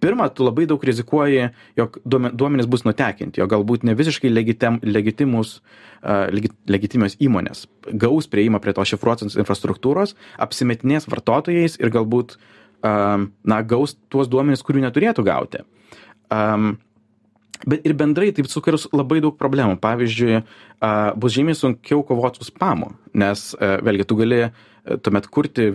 pirma 0.00 0.28
tu 0.32 0.46
labai 0.46 0.66
daug 0.70 0.84
rizikuoji 0.84 1.48
jog 1.78 1.98
duome 2.04 2.30
duomenys 2.32 2.68
bus 2.70 2.84
nutekinti 2.86 3.42
jog 3.42 3.52
galbūt 3.52 3.86
ne 3.88 3.96
visiškai 3.98 4.30
legitem 4.32 4.80
legitimus 4.82 5.58
a 6.02 6.26
legi 6.30 6.50
legitimios 6.70 7.16
įmonės 7.18 7.66
gaus 7.98 8.28
priėjimą 8.30 8.60
prie 8.62 8.74
tos 8.76 8.92
šifruotos 8.92 9.38
infrastruktūros 9.38 10.14
apsimetinės 10.38 11.08
vartotojais 11.10 11.78
ir 11.80 11.94
galbūt 11.94 12.36
a 12.86 12.92
na 13.42 13.62
gaus 13.62 13.96
tuos 14.12 14.30
duomenis 14.30 14.62
kurių 14.62 14.84
neturėtų 14.86 15.24
gauti. 15.26 15.64
Am 16.30 16.76
bet 17.66 17.86
ir 17.86 17.94
bendrai 17.98 18.30
taip 18.34 18.46
sukurs 18.50 18.86
labai 18.94 19.18
daug 19.24 19.34
problemų. 19.38 19.78
Pavyzdžiui 19.82 20.42
a 20.84 20.92
bus 21.18 21.34
žymiai 21.34 21.58
sunkiau 21.58 22.04
kovot 22.06 22.38
su 22.38 22.46
spamu 22.46 22.92
nes 23.18 23.50
vėlgi 23.58 24.06
tu 24.06 24.18
gali 24.20 24.42
tuomet 25.02 25.26
kurti 25.26 25.72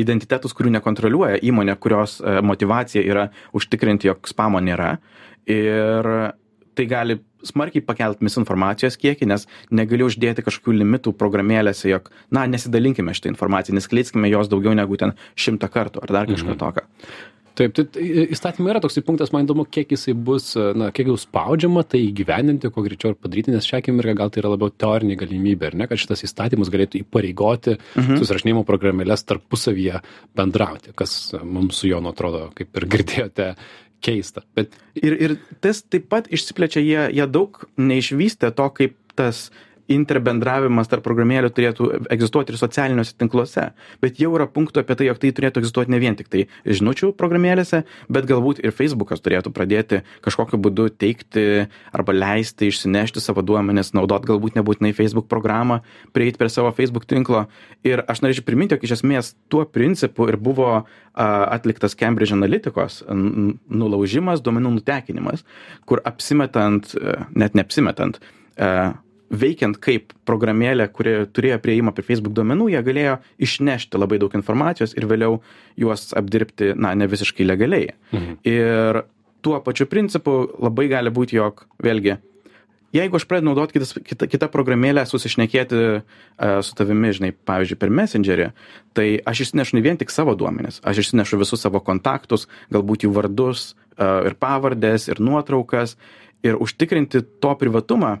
identitetus, 0.00 0.54
kurių 0.56 0.74
nekontroliuoja 0.76 1.40
įmonė, 1.46 1.76
kurios 1.80 2.18
e, 2.20 2.38
motivacija 2.44 3.02
yra 3.06 3.28
užtikrinti, 3.56 4.10
jog 4.10 4.28
spamo 4.30 4.60
nėra. 4.64 4.96
Ir 5.50 6.10
tai 6.76 6.86
gali 6.88 7.18
smarkiai 7.46 7.82
pakelt 7.84 8.20
misinformacijos 8.24 8.98
kiekį, 9.00 9.28
nes 9.32 9.46
negali 9.74 10.04
uždėti 10.06 10.44
kažkokių 10.46 10.76
limitų 10.80 11.14
programėlėse, 11.18 11.88
jog, 11.90 12.10
na, 12.32 12.44
nesidalinkime 12.50 13.14
šitą 13.16 13.32
informaciją, 13.32 13.76
neskleiskime 13.78 14.30
jos 14.30 14.50
daugiau 14.52 14.76
negu 14.76 14.98
ten 15.00 15.16
šimtą 15.40 15.70
kartų 15.72 16.04
ar 16.04 16.14
dar 16.18 16.30
kažką 16.30 16.54
mhm. 16.54 16.60
tokio. 16.60 16.86
Taip, 17.60 17.74
tai, 17.76 17.84
tai 17.92 18.04
įstatymai 18.32 18.72
yra 18.72 18.80
toksai 18.80 19.02
punktas, 19.04 19.32
man 19.34 19.44
įdomu, 19.44 19.66
kiek 19.68 19.90
jisai 19.92 20.14
bus, 20.16 20.54
na, 20.56 20.88
kiek 20.96 21.10
jau 21.10 21.16
spaudžiama 21.20 21.82
tai 21.84 22.00
įgyvendinti, 22.06 22.70
kuo 22.72 22.84
greičiau 22.86 23.12
ir 23.12 23.18
padaryti, 23.20 23.52
nes 23.52 23.68
šią 23.68 23.82
akimirką 23.82 24.14
gal 24.16 24.32
tai 24.32 24.40
yra 24.40 24.54
labiau 24.54 24.72
teorinė 24.72 25.18
galimybė, 25.20 25.68
ar 25.68 25.76
ne, 25.82 25.88
kad 25.90 26.00
šitas 26.00 26.24
įstatymas 26.24 26.72
galėtų 26.72 27.02
įpareigoti 27.02 27.76
mhm. 27.76 28.16
susirašinėjimo 28.22 28.64
programėlės 28.68 29.26
tarpusavyje 29.28 30.00
bendrauti, 30.40 30.94
kas 30.96 31.34
mums 31.44 31.82
su 31.82 31.90
Jonu 31.90 32.14
atrodo, 32.14 32.46
kaip 32.56 32.80
ir 32.80 32.88
girdėjote, 32.96 33.50
keista. 34.00 34.44
Bet... 34.56 34.76
Ir, 34.96 35.16
ir 35.20 35.36
tas 35.60 35.82
taip 35.84 36.08
pat 36.12 36.30
išsiplečia, 36.32 36.80
jie, 36.80 37.02
jie 37.20 37.28
daug 37.28 37.60
neišvystė 37.76 38.54
to, 38.56 38.70
kaip 38.76 38.96
tas 39.18 39.50
interbendravimas 39.90 40.88
tarp 40.90 41.04
programėlių 41.06 41.50
turėtų 41.54 41.88
egzistuoti 42.12 42.54
ir 42.54 42.58
socialiniuose 42.60 43.16
tinkluose. 43.18 43.70
Bet 44.02 44.20
jau 44.22 44.32
yra 44.36 44.46
punktų 44.50 44.84
apie 44.84 44.96
tai 44.98 45.08
jog 45.08 45.20
tai 45.22 45.32
turėtų 45.36 45.62
egzistuot 45.62 45.90
ne 45.90 46.00
vien 46.02 46.16
tiktai 46.18 46.46
žinučių 46.64 47.12
programėlėse 47.18 47.82
bet 48.12 48.28
galbūt 48.30 48.62
ir 48.62 48.74
feisbukas 48.76 49.22
turėtų 49.24 49.52
pradėti 49.54 50.02
kažkokiu 50.24 50.60
būdu 50.62 50.88
teikti 51.00 51.66
arba 51.96 52.14
leisti 52.16 52.70
išsinešti 52.70 53.22
savo 53.22 53.44
duomenis 53.46 53.92
naudot 53.96 54.26
galbūt 54.28 54.58
nebūtinai 54.58 54.92
feisbuk 54.96 55.28
programą 55.30 55.80
prieit 56.14 56.38
prie 56.40 56.50
savo 56.52 56.72
feisbuk 56.76 57.06
tinklo. 57.10 57.46
Ir 57.86 58.04
aš 58.06 58.22
norėčiau 58.24 58.46
priminti 58.46 58.76
jog 58.76 58.86
iš 58.86 58.98
esmės 59.00 59.34
tuo 59.50 59.66
principu 59.66 60.28
ir 60.30 60.38
buvo 60.40 60.84
atliktas 61.14 61.96
Cambridge 61.98 62.36
Analyticos 62.36 63.02
nulaužimas 63.10 64.42
duomenų 64.44 64.76
nutekinimas 64.78 65.42
kur 65.88 66.02
apsimetant 66.06 66.94
net 67.34 67.56
neapsimetant 67.58 68.20
veikiant 69.30 69.78
kaip 69.78 70.14
programėlė 70.26 70.88
kuri 70.92 71.14
turėjo 71.30 71.60
priėjimą 71.62 71.94
prie 71.94 72.06
facebook 72.06 72.34
duomenų 72.36 72.70
jie 72.74 72.82
galėjo 72.86 73.18
išnešti 73.46 74.00
labai 74.00 74.18
daug 74.22 74.34
informacijos 74.34 74.96
ir 74.98 75.06
vėliau 75.10 75.38
juos 75.78 76.10
apdirbti 76.18 76.74
na 76.74 76.94
ne 76.98 77.06
visiškai 77.10 77.46
legaliai 77.46 77.94
mhm. 78.10 78.40
ir 78.42 79.04
tuo 79.40 79.60
pačiu 79.64 79.86
principu 79.90 80.42
labai 80.58 80.88
gali 80.90 81.14
būt 81.14 81.34
jog 81.36 81.64
vėlgi 81.82 82.18
jeigu 82.96 83.16
aš 83.16 83.26
pradedu 83.30 83.50
naudot 83.50 83.72
kitas 83.72 83.94
kita 83.94 84.26
kita 84.30 84.48
programėlė 84.50 85.04
susišnekėti 85.06 85.78
e, 85.78 86.00
su 86.66 86.74
tavimi 86.78 87.12
žinai 87.14 87.30
pavyzdžiui 87.32 87.78
per 87.78 87.92
mesendžerį 88.00 88.48
tai 88.98 89.06
aš 89.30 89.44
išsinešu 89.46 89.78
ne 89.78 89.84
vien 89.84 90.00
tik 90.00 90.10
savo 90.10 90.34
duomenis 90.38 90.82
aš 90.82 91.04
išsinešu 91.04 91.38
visus 91.44 91.62
savo 91.62 91.82
kontaktus 91.86 92.48
galbūt 92.74 93.06
jų 93.06 93.14
vardus 93.14 93.70
a, 93.94 94.26
ir 94.26 94.34
pavardes 94.42 95.06
ir 95.06 95.22
nuotraukas 95.22 95.94
ir 96.42 96.58
užtikrinti 96.58 97.22
to 97.38 97.54
privatumą 97.60 98.18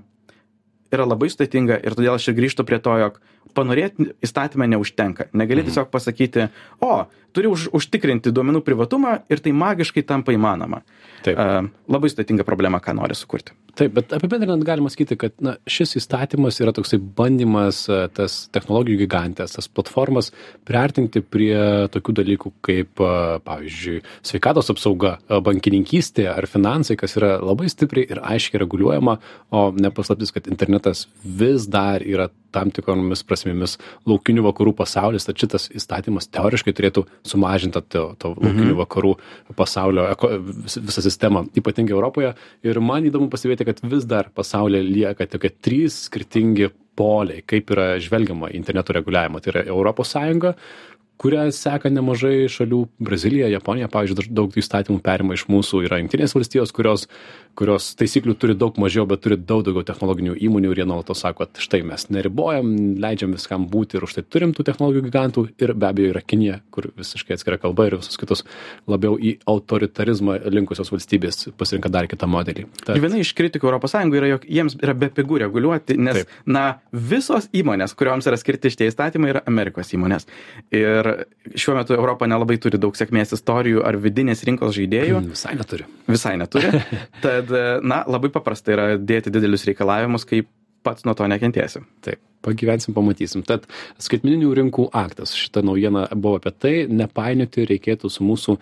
yra 0.94 1.06
labai 1.08 1.30
sudėtinga 1.32 1.80
ir 1.84 1.96
todėl 1.96 2.16
aš 2.16 2.30
ir 2.30 2.38
grįžtu 2.38 2.66
prie 2.68 2.80
to 2.82 2.96
jog 3.00 3.20
panorėt 3.56 3.98
įstatyme 4.22 4.68
neužtenka 4.70 5.30
negali 5.32 5.62
mhm. 5.62 5.70
tiesiog 5.70 5.90
pasakyti 5.94 6.48
o 6.84 7.06
turi 7.34 7.50
už 7.50 7.70
užtikrinti 7.76 8.34
duomenų 8.34 8.62
privatumą 8.66 9.20
ir 9.30 9.42
tai 9.42 9.54
magiškai 9.56 10.04
tampa 10.06 10.34
įmanoma 10.34 10.82
Taip. 11.24 11.36
Uh, 11.36 11.68
labai 11.90 12.08
sudėtinga 12.08 12.46
problema, 12.48 12.80
ką 12.80 12.94
nori 12.96 13.16
sukurti. 13.18 13.52
Taip, 13.76 13.92
bet 13.96 14.12
apibendrinant 14.16 14.62
galima 14.66 14.90
sakyti, 14.90 15.16
kad 15.20 15.34
na, 15.44 15.54
šis 15.68 15.94
įstatymas 16.00 16.58
yra 16.62 16.72
toksai 16.74 16.98
bandymas 17.00 17.82
tas 18.16 18.36
technologijų 18.54 19.02
gigantės, 19.04 19.54
tas 19.56 19.68
platformas 19.68 20.30
priartinti 20.68 21.22
prie 21.22 21.54
tokių 21.92 22.14
dalykų 22.20 22.52
kaip, 22.66 23.02
pavyzdžiui, 23.46 24.00
sveikatos 24.26 24.72
apsauga, 24.72 25.18
bankininkystė 25.28 26.26
ar 26.32 26.48
finansai, 26.50 26.96
kas 27.00 27.16
yra 27.20 27.36
labai 27.38 27.68
stipriai 27.70 28.08
ir 28.10 28.22
aiškiai 28.32 28.62
reguliuojama, 28.64 29.18
o 29.54 29.64
nepaslaptis, 29.76 30.32
kad 30.34 30.48
internetas 30.50 30.79
vis 31.24 31.68
dar 31.70 32.04
yra 32.06 32.28
tam 32.54 32.72
tikromis 32.74 33.22
prasmėmis 33.26 33.76
laukinių 34.10 34.44
vakarų 34.48 34.74
pasaulis, 34.80 35.26
tad 35.26 35.38
šitas 35.40 35.68
įstatymas 35.76 36.28
teoriškai 36.34 36.74
turėtų 36.74 37.04
sumažinti 37.26 37.82
to, 37.92 38.04
to 38.18 38.32
laukinių 38.34 38.72
mhm. 38.72 38.80
vakarų 38.82 39.14
pasaulio 39.58 40.08
eko, 40.10 40.32
visą 40.66 41.04
sistemą, 41.06 41.46
ypatingai 41.58 41.94
Europoje. 41.94 42.34
Ir 42.66 42.82
man 42.84 43.06
įdomu 43.06 43.30
pastebėti, 43.32 43.68
kad 43.68 43.82
vis 43.86 44.06
dar 44.10 44.32
pasaulyje 44.34 44.82
lieka 44.86 45.28
tokie 45.30 45.52
trys 45.62 46.04
skirtingi 46.08 46.72
poliai, 47.00 47.44
kaip 47.48 47.70
yra 47.72 47.94
žvelgiama 48.02 48.50
interneto 48.56 48.94
reguliavimą. 48.96 49.40
Tai 49.40 49.54
yra 49.54 49.64
Europos 49.70 50.12
Sąjunga, 50.14 50.54
kurią 51.20 51.50
seka 51.52 51.90
nemažai 51.92 52.48
šalių 52.48 52.80
brazilija 53.02 53.50
japonija 53.52 53.90
pavyzdžiui 53.92 54.30
daug 54.34 54.54
įstatymų 54.56 55.02
perima 55.04 55.36
iš 55.36 55.46
mūsų 55.52 55.84
yra 55.88 56.00
jungtinės 56.00 56.34
valstijos 56.36 56.72
kurios 56.76 57.06
kurios 57.58 57.90
taisyklių 57.98 58.34
turi 58.40 58.54
daug 58.56 58.78
mažiau 58.80 59.04
bet 59.10 59.20
turi 59.24 59.36
daug 59.36 59.64
daugiau 59.66 59.84
technologinių 59.86 60.36
įmonių 60.46 60.70
ir 60.72 60.80
jie 60.80 60.86
nuolatos 60.88 61.20
sako 61.24 61.44
kad 61.44 61.60
štai 61.62 61.82
mes 61.86 62.06
neribojam 62.12 62.70
leidžiam 63.02 63.34
viskam 63.36 63.66
būti 63.70 63.98
ir 63.98 64.06
už 64.06 64.16
tai 64.16 64.24
turim 64.24 64.54
tų 64.56 64.64
technologijų 64.68 65.06
gigantų 65.08 65.44
ir 65.60 65.74
be 65.74 65.88
abejo 65.90 66.14
yra 66.14 66.22
kinija 66.24 66.60
kur 66.72 66.88
visiškai 66.96 67.36
atskira 67.36 67.58
kalba 67.60 67.88
ir 67.88 67.98
visos 67.98 68.16
kitos 68.20 68.44
labiau 68.90 69.18
į 69.18 69.34
autoritarizmą 69.50 70.38
linkusios 70.52 70.92
valstybės 70.92 71.50
pasirenka 71.60 71.92
dar 71.92 72.08
kitą 72.10 72.28
modelį 72.30 72.66
tad... 72.84 73.00
viena 73.02 73.20
iš 73.20 73.34
kritikų 73.36 73.68
europos 73.68 73.96
sąjungoj 73.96 74.22
yra 74.22 74.32
jog 74.34 74.46
jiems 74.48 74.78
yra 74.80 74.96
bepigu 75.04 75.40
reguliuoti 75.44 75.98
nes 76.00 76.22
Taip. 76.22 76.34
na 76.46 76.64
visos 76.92 77.50
įmonės 77.56 77.96
kurioms 77.98 78.30
yra 78.30 78.38
skirti 78.40 78.72
šitie 78.72 78.90
įstatymai 78.92 79.34
yra 79.34 79.44
amerikos 79.50 79.92
įmonės 79.96 80.28
ir 80.74 81.09
šiuo 81.54 81.76
metu 81.78 81.96
europa 81.96 82.28
nelabai 82.30 82.58
turi 82.62 82.80
daug 82.80 82.96
sėkmės 82.96 83.34
istorijų 83.36 83.84
ar 83.86 83.98
vidinės 84.00 84.44
rinkos 84.48 84.74
žaidėjų. 84.78 85.24
Visai 85.34 85.54
neturi. 85.58 85.86
Visai 86.08 86.36
neturi. 86.40 86.72
Tad 87.24 87.52
na 87.82 88.02
labai 88.08 88.32
paprasta 88.34 88.74
yra 88.76 88.88
dėti 88.96 89.32
didelius 89.34 89.68
reikalavimus 89.68 90.28
kai 90.28 90.44
pats 90.86 91.06
nuo 91.08 91.16
to 91.18 91.28
nekentėsi. 91.28 91.84
Taip 92.04 92.22
pagyvensim 92.44 92.94
pamatysim. 92.96 93.44
Tad 93.46 93.66
skaitmeninių 94.00 94.50
rinkų 94.56 94.88
aktas. 94.96 95.34
Šita 95.36 95.62
naujiena 95.66 96.06
buvo 96.14 96.38
apie 96.40 96.52
tai 96.52 96.74
nepainioti 96.88 97.66
reikėtų 97.68 98.10
su 98.12 98.24
mūsų 98.26 98.56
e, 98.56 98.60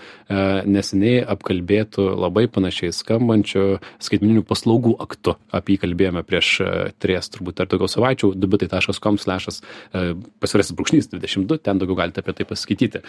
neseniai 0.69 1.23
apkalbėtu 1.35 2.05
labai 2.19 2.47
panašiai 2.53 2.93
skambančiu 2.95 3.79
skaitmeninių 4.03 4.45
paslaugų 4.49 4.97
aktu. 5.05 5.37
Apie 5.55 5.77
jį 5.77 5.83
kalbėjome 5.85 6.25
prieš 6.27 6.53
e, 6.65 6.71
tris 6.99 7.31
turbūt 7.35 7.63
ar 7.63 7.71
daugiau 7.71 7.91
savaičių. 7.91 8.33
dubitai.com 8.39 9.21
slešas 9.21 9.63
e, 9.63 10.05
pasvirasis 10.43 10.77
brūkšnys 10.79 11.11
22 11.15 11.61
ten 11.63 11.81
daugiau 11.81 11.99
galite 12.03 12.23
apie 12.25 12.35
tai 12.41 12.49
paskaityti. 12.49 13.03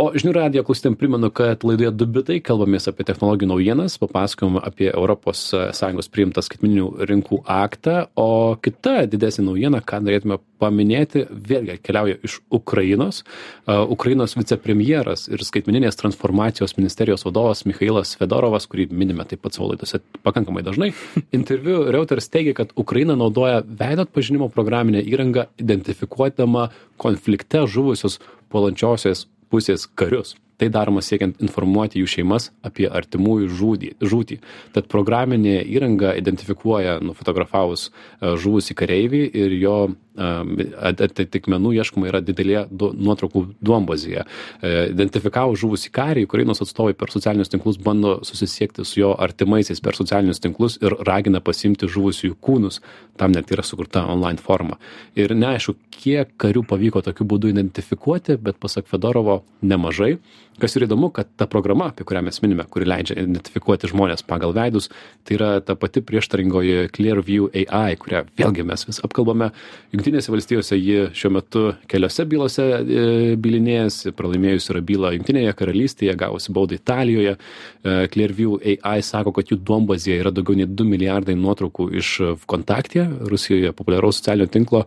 O 0.00 0.10
žinių 0.16 0.34
radijo 0.38 0.64
klausytojam 0.66 0.96
primenu 1.00 1.30
kad 1.34 1.64
laidoje 1.66 1.92
dubitai 1.94 2.40
kalbamės 2.44 2.88
apie 2.90 3.06
technologijų 3.06 3.50
naujienas 3.52 3.98
papasakojom 4.02 4.60
apie 4.62 4.90
europos 4.92 5.46
sąjungos 5.52 6.10
priimtą 6.12 6.42
skaitmeninių 6.44 7.06
rinkų 7.10 7.42
aktą 7.50 8.06
o 8.16 8.56
kita 8.62 9.04
didesnė 9.10 9.48
naujiena 9.48 9.80
ką 9.84 10.00
norėtume 10.14 10.38
paminėti 10.62 11.24
vėlgi 11.30 11.74
atkeliauja 11.74 12.18
iš 12.24 12.38
ukrainos. 12.54 13.22
Ukrainos 13.66 14.36
vicepremjeras 14.36 15.26
ir 15.28 15.42
skaitmeninės 15.44 15.98
transformacijos 15.98 16.76
ministerijos 16.78 17.24
vadovas 17.26 17.64
michailas 17.66 18.14
fedorovas 18.18 18.66
kurį 18.70 18.88
minime 18.92 19.24
taip 19.24 19.42
pat 19.42 19.54
savo 19.56 19.72
laidose 19.72 20.00
pakankamai 20.22 20.64
dažnai 20.64 20.92
interviu 21.38 21.90
reuters 21.90 22.30
teigė 22.30 22.54
kad 22.54 22.72
ukraina 22.76 23.16
naudoja 23.16 23.62
veido 23.66 24.06
atpažinimo 24.06 24.48
programinę 24.48 25.02
įrangą 25.02 25.48
identifikuodama 25.58 26.70
konflikte 26.96 27.66
žuvusius 27.66 28.20
puolančiosios 28.52 29.26
pusės 29.50 29.88
karius 29.94 30.36
tai 30.64 30.72
daroma 30.72 31.02
siekiant 31.04 31.40
informuoti 31.44 32.00
jų 32.00 32.10
šeimas 32.16 32.48
apie 32.64 32.88
artimųjų 32.88 33.50
žūdį 33.60 33.92
žūtį 34.00 34.40
tad 34.76 34.88
programinė 34.92 35.60
įranga 35.76 36.14
identifikuoja 36.20 36.98
nufotografavus 37.04 37.90
e, 37.90 38.34
žuvusį 38.40 38.78
kareivį 38.80 39.22
ir 39.44 39.58
jo 39.60 39.76
atitikmenų 40.14 41.72
ieškoma 41.80 42.06
yra 42.06 42.20
didelėje 42.22 42.68
nuotraukų 42.70 43.42
duombazėje. 43.64 44.22
E, 44.22 44.72
identifikavus 44.92 45.58
žuvusį 45.58 45.90
karį, 45.94 46.24
Ukrainos 46.28 46.62
atstovai 46.62 46.94
per 46.94 47.10
socialinius 47.10 47.50
tinklus 47.50 47.80
bando 47.82 48.20
susisiekti 48.26 48.86
su 48.86 49.00
jo 49.00 49.14
artimaisiais 49.18 49.82
per 49.82 49.98
socialinius 49.98 50.42
tinklus 50.44 50.78
ir 50.82 50.94
ragina 51.06 51.42
pasimti 51.42 51.90
žuvusiųjų 51.90 52.38
kūnus. 52.38 52.80
Tam 53.18 53.34
net 53.34 53.50
yra 53.50 53.66
sukurta 53.66 54.04
online 54.10 54.38
forma. 54.38 54.78
Ir 55.18 55.34
neaišku, 55.34 55.74
kiek 55.90 56.30
karių 56.38 56.62
pavyko 56.70 57.02
tokiu 57.02 57.26
būdu 57.26 57.50
identifikuoti, 57.50 58.38
bet 58.38 58.62
pasak 58.62 58.86
Fedorovo 58.90 59.42
nemažai 59.62 60.18
kas 60.60 60.76
yra 60.78 60.86
įdomu 60.88 61.10
kad 61.14 61.28
ta 61.38 61.46
programa 61.50 61.88
apie 61.90 62.06
kurią 62.06 62.22
mes 62.26 62.40
minime 62.44 62.66
kuri 62.70 62.86
leidžia 62.88 63.16
identifikuoti 63.18 63.90
žmones 63.90 64.22
pagal 64.26 64.54
veidus 64.54 64.90
tai 65.26 65.38
yra 65.38 65.48
ta 65.64 65.74
pati 65.78 66.02
prieštaringoji 66.04 66.90
clearview 66.94 67.48
ai 67.54 67.96
kurią 68.00 68.24
vėlgi 68.38 68.66
mes 68.66 68.86
vis 68.88 69.00
apkalbame. 69.04 69.50
Jungtinėse 69.94 70.32
valstijose 70.32 70.78
ji 70.78 71.08
šiuo 71.16 71.32
metu 71.38 71.64
keliose 71.90 72.26
bylose 72.28 72.66
e, 72.66 73.06
bylinėjasi. 73.40 74.14
Pralaimėjusi 74.18 74.72
yra 74.74 74.84
bylą 74.90 75.12
jungtinėje 75.16 75.56
karalystėje 75.58 76.14
gavusi 76.20 76.54
baudą 76.54 76.78
italijoje. 76.78 77.34
E, 77.36 77.96
clearview 78.14 78.58
ai 78.82 79.00
sako 79.06 79.34
kad 79.36 79.50
jų 79.50 79.60
duombazėje 79.66 80.20
yra 80.22 80.34
daugiau 80.34 80.58
nei 80.60 80.68
du 80.68 80.86
milijardai 80.88 81.36
nuotraukų 81.40 81.90
iš 82.00 82.14
kontakte 82.50 83.06
rusijoje 83.30 83.74
populiaraus 83.76 84.20
socialinio 84.20 84.50
tinklo. 84.52 84.84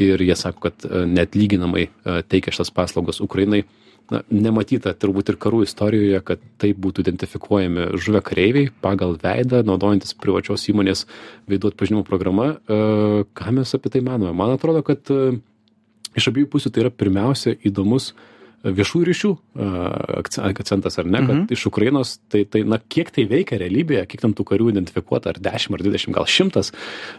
Ir 0.00 0.18
jie 0.26 0.34
sako 0.38 0.68
kad 0.68 0.86
e, 0.88 1.06
neatlyginamai 1.06 1.88
teikia 2.30 2.54
šitas 2.54 2.72
paslaugas 2.74 3.22
ukrainai 3.22 3.62
na 4.12 4.20
nematyta 4.28 4.92
turbūt 5.00 5.32
ir 5.32 5.38
karų 5.40 5.62
istorijoje 5.64 6.20
kad 6.28 6.42
taip 6.60 6.78
būtų 6.84 7.04
identifikuojami 7.04 7.86
žuvę 7.96 8.20
kareiviai 8.26 8.70
pagal 8.84 9.16
veidą 9.20 9.62
naudojantis 9.64 10.16
privačios 10.20 10.66
įmonės 10.72 11.06
veidų 11.50 11.72
atpažinimo 11.72 12.04
programa. 12.06 12.54
E, 12.54 13.24
ką 13.36 13.54
mes 13.56 13.74
apie 13.76 13.94
tai 13.94 14.04
manome? 14.04 14.34
Man 14.36 14.52
atrodo 14.54 14.84
kad 14.86 15.08
e, 15.12 15.38
iš 16.18 16.28
abiejų 16.30 16.50
pusių 16.52 16.72
tai 16.74 16.84
yra 16.84 16.92
pirmiausia 16.92 17.56
įdomus 17.64 18.12
viešųjų 18.64 19.06
ryšių 19.08 19.30
akcentas 20.50 20.96
ar 21.00 21.08
ne, 21.08 21.20
kad 21.20 21.34
mhm. 21.34 21.48
iš 21.52 21.66
Ukrainos, 21.68 22.16
tai, 22.32 22.44
tai, 22.48 22.62
na, 22.68 22.78
kiek 22.78 23.10
tai 23.14 23.26
veikia 23.28 23.58
realybėje, 23.60 24.06
kiek 24.10 24.24
tam 24.24 24.34
tų 24.36 24.46
karių 24.48 24.70
identifikuota, 24.72 25.34
ar 25.34 25.40
10, 25.42 25.76
ar 25.76 25.84
20, 25.84 26.14
gal 26.16 26.28
100, 26.30 26.64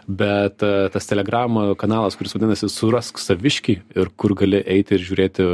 bet 0.08 0.64
tas 0.94 1.10
telegramo 1.10 1.68
kanalas, 1.78 2.18
kuris 2.18 2.34
vadinasi 2.36 2.70
Surask 2.72 3.20
saviški 3.22 3.78
ir 3.96 4.10
kur 4.18 4.34
gali 4.38 4.62
eiti 4.62 4.96
ir 4.98 5.06
žiūrėti 5.06 5.48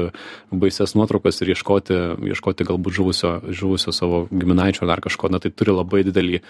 baises 0.63 0.97
nuotraukas 0.99 1.43
ir 1.43 1.53
ieškoti, 1.57 2.01
ieškoti 2.33 2.69
galbūt 2.69 2.99
žuvusio, 2.99 3.35
žuvusio 3.53 3.95
savo 3.97 4.25
giminaičio 4.33 4.89
ar 4.89 5.05
kažko, 5.05 5.33
na, 5.33 5.43
tai 5.43 5.53
turi 5.53 5.77
labai 5.77 6.07
didelį 6.09 6.43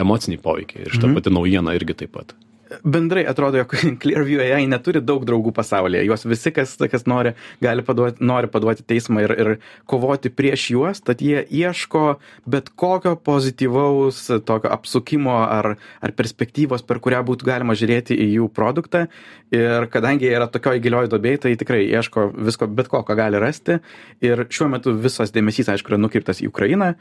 emocinį 0.00 0.40
poveikį 0.44 0.84
ir 0.84 0.94
šitą 0.94 1.08
mhm. 1.08 1.18
pati 1.18 1.36
naujiena 1.36 1.76
irgi 1.78 2.02
taip 2.04 2.16
pat 2.16 2.36
bendrai 2.84 3.24
atrodo, 3.26 3.58
jog 3.60 3.74
Clearview 4.02 4.40
AI 4.44 4.66
neturi 4.70 5.02
daug 5.04 5.24
draugų 5.26 5.52
pasaulyje. 5.56 6.04
Juos 6.06 6.24
visi, 6.28 6.52
kas, 6.54 6.76
kas 6.90 7.06
nori, 7.10 7.34
gali 7.62 7.84
paduoti, 7.86 8.22
nori 8.24 8.50
paduoti 8.50 8.84
teismą 8.86 9.24
ir, 9.24 9.34
ir 9.34 9.50
kovoti 9.90 10.32
prieš 10.32 10.68
juos, 10.74 11.02
tad 11.04 11.22
jie 11.24 11.42
ieško 11.44 12.04
bet 12.50 12.70
kokio 12.78 13.16
pozityvaus 13.16 14.22
tokio 14.46 14.72
apsukimo 14.74 15.40
ar, 15.42 15.74
ar 16.00 16.14
perspektyvos, 16.16 16.84
per 16.86 17.02
kurią 17.02 17.22
būtų 17.26 17.48
galima 17.48 17.76
žiūrėti 17.78 18.16
į 18.16 18.30
jų 18.36 18.50
produktą. 18.54 19.06
Ir 19.54 19.88
kadangi 19.90 20.28
jie 20.28 20.34
yra 20.36 20.46
tokio 20.50 20.76
įgilioj 20.78 21.10
dobėj, 21.10 21.40
tai 21.44 21.56
tikrai 21.58 21.82
ieško 21.88 22.30
visko, 22.38 22.70
bet 22.70 22.90
ko, 22.92 23.02
ką 23.06 23.18
gali 23.18 23.40
rasti. 23.42 23.80
Ir 24.22 24.46
šiuo 24.50 24.70
metu 24.70 24.94
visas 24.94 25.34
dėmesys, 25.34 25.72
aišku, 25.72 25.90
yra 25.90 26.00
nukreiptas 26.00 26.42
į 26.44 26.50
Ukrainą. 26.52 26.94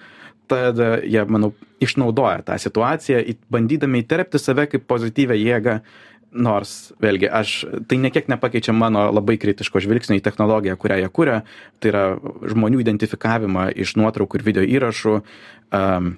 Tad 0.49 0.79
jie, 1.05 1.21
manau, 1.29 1.51
išnaudoja 1.83 2.41
tą 2.47 2.55
situaciją, 2.59 3.21
bandydami 3.53 4.01
įterpti 4.03 4.39
save 4.41 4.65
kaip 4.71 4.88
pozityvę 4.89 5.38
jėgą, 5.38 5.58
nors 6.29 6.93
vėlgi 7.01 7.29
aš 7.33 7.53
tai 7.89 7.97
niekiek 7.97 8.29
nepakeičia 8.29 8.73
mano 8.75 9.07
labai 9.09 9.39
kritiško 9.41 9.81
žvilgsnio 9.81 10.19
į 10.19 10.25
technologiją, 10.25 10.77
kurią 10.77 10.99
jie 11.01 11.09
kuria, 11.13 11.37
tai 11.81 11.91
yra 11.93 12.03
žmonių 12.53 12.84
identifikavimą 12.84 13.69
iš 13.73 13.95
nuotraukų 13.97 14.39
ir 14.39 14.45
video 14.45 14.65
įrašų. 14.77 15.15
Um, 15.73 16.17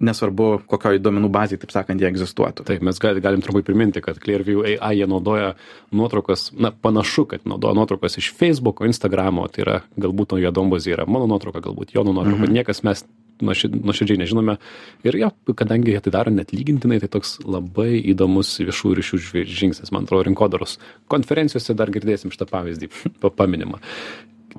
nesvarbu, 0.00 0.48
kokioj 0.70 1.00
duomenų 1.02 1.30
bazėje, 1.32 1.62
taip 1.62 1.74
sakant, 1.74 2.02
jie 2.02 2.08
egzistuotų. 2.10 2.66
Taip, 2.68 2.84
mes 2.86 3.00
gal, 3.02 3.18
galim 3.24 3.42
trumpai 3.44 3.64
priminti, 3.66 4.02
kad 4.04 4.20
Clearview 4.22 4.64
AI 4.74 4.92
jie 5.00 5.08
naudoja 5.10 5.54
nuotraukas, 5.94 6.50
na, 6.56 6.72
panašu, 6.72 7.26
kad 7.34 7.48
naudoja 7.48 7.76
nuotraukas 7.78 8.18
iš 8.22 8.32
Facebook'o, 8.38 8.88
Instagram'o, 8.88 9.48
tai 9.52 9.66
yra 9.66 9.80
galbūt 10.00 10.34
nuo 10.34 10.42
jo 10.42 10.54
dombozė 10.54 10.96
yra 10.96 11.08
mano 11.08 11.28
nuotrauka, 11.30 11.64
galbūt 11.64 11.96
jo 11.96 12.06
nuotrauka, 12.08 12.46
mhm. 12.46 12.56
niekas 12.60 12.84
mes 12.86 13.04
nuoširdžiai 13.42 14.20
nežinome. 14.20 14.56
Ir 15.06 15.18
jo, 15.18 15.30
kadangi 15.58 15.94
jie 15.94 16.02
tai 16.04 16.12
daro 16.14 16.32
net 16.34 16.52
lygintinai, 16.54 17.00
tai 17.02 17.10
toks 17.12 17.38
labai 17.44 17.96
įdomus 18.12 18.54
viešų 18.62 18.94
ryšių 18.98 19.20
žingsnis, 19.48 19.92
man 19.94 20.06
atrodo, 20.06 20.26
rinkodaros 20.28 20.78
konferencijose 21.12 21.76
dar 21.78 21.90
girdėsim 21.94 22.32
šitą 22.34 22.48
pavyzdį 22.50 22.90
paminimą. 23.38 23.80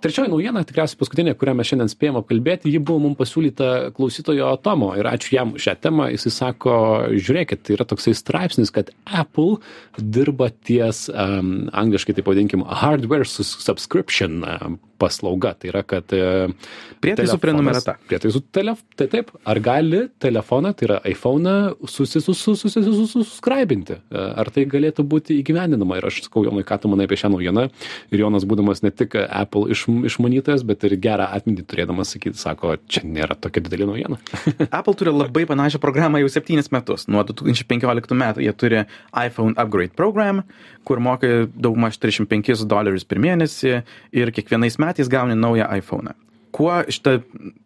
Trečioji 0.04 0.34
naujiena, 0.34 0.66
tikriausiai 0.68 1.00
paskutinė, 1.00 1.34
kurią 1.40 1.54
mes 1.56 1.70
šiandien 1.70 1.92
spėjom 1.92 2.18
apkalbėti, 2.20 2.72
ji 2.74 2.82
buvo 2.84 3.06
mums 3.06 3.16
pasiūlyta 3.22 3.70
klausytojo 3.96 4.50
Tomo 4.66 4.90
ir 5.00 5.08
ačiū 5.08 5.38
jam 5.38 5.54
šią 5.56 5.78
temą. 5.80 6.10
Jisai 6.12 6.34
sako, 6.36 6.74
žiūrėkit, 7.14 7.64
tai 7.64 7.78
yra 7.78 7.88
toksai 7.88 8.12
straipsnis, 8.20 8.74
kad 8.76 8.92
Apple 9.08 9.62
dirba 9.96 10.50
ties, 10.68 11.06
um, 11.08 11.70
angliškai 11.72 12.18
tai 12.18 12.26
pavadinkim, 12.28 12.66
hardware 12.84 13.28
subscription 13.28 14.44
um, 14.44 14.82
paslauga. 15.04 15.52
Tai 15.60 15.68
yra, 15.72 15.82
kad... 15.88 16.14
E, 16.16 16.48
prietaisų 17.04 17.38
prenumerata. 17.42 17.96
Prietaisų 18.10 18.40
telef... 18.56 18.80
Tai 19.00 19.08
taip, 19.12 19.28
ar 19.50 19.58
gali 19.64 20.02
telefoną, 20.24 20.70
tai 20.78 20.88
yra 20.88 20.98
iPhone, 21.10 21.54
susisubscribinti? 21.90 23.96
E, 24.00 24.02
ar 24.44 24.48
tai 24.54 24.62
galėtų 24.70 25.02
būti 25.10 25.32
įgyvendinama? 25.42 25.94
Ir 26.00 26.06
aš 26.10 26.16
sakau, 26.28 26.42
Jonai, 26.48 26.66
ką 26.68 26.76
tu 26.84 26.88
manai 26.92 27.06
apie 27.10 27.18
šią 27.20 27.30
naujieną? 27.34 27.64
Ir 28.14 28.18
Jonas, 28.24 28.48
būdamas 28.50 28.80
ne 28.86 28.92
tik 28.94 29.12
Apple 29.24 29.66
iš, 29.74 29.82
išmanytojas, 30.08 30.64
bet 30.68 30.84
ir 30.88 30.96
gerą 31.02 31.28
atmintį 31.38 31.66
turėdamas 31.70 32.14
sakyti, 32.16 32.40
sako, 32.40 32.76
čia 32.92 33.04
nėra 33.08 33.38
tokia 33.40 33.64
didelė 33.66 33.88
naujiena. 33.90 34.20
Apple 34.78 34.96
turi 35.00 35.14
labai 35.14 35.46
panašią 35.50 35.82
programą 35.84 36.22
jau 36.24 36.32
septynis 36.32 36.72
metus. 36.74 37.08
Nuo 37.12 37.24
2015 37.28 38.18
metų 38.20 38.46
jie 38.46 38.54
turi 38.58 38.84
iPhone 39.12 39.56
Upgrade 39.60 39.96
Program, 40.00 40.44
kur 40.88 41.02
moka 41.04 41.46
daugmaž 41.54 42.00
35 42.02 42.68
dolerius 42.70 43.08
per 43.08 43.22
mėnesį 43.24 43.80
ir 44.16 44.34
kiekvienais 44.36 44.80
metais 44.82 45.12
gauni 45.12 45.38
naują 45.40 45.70
iPhone. 45.78 46.16
Kuo 46.54 46.84
šita 46.86 47.18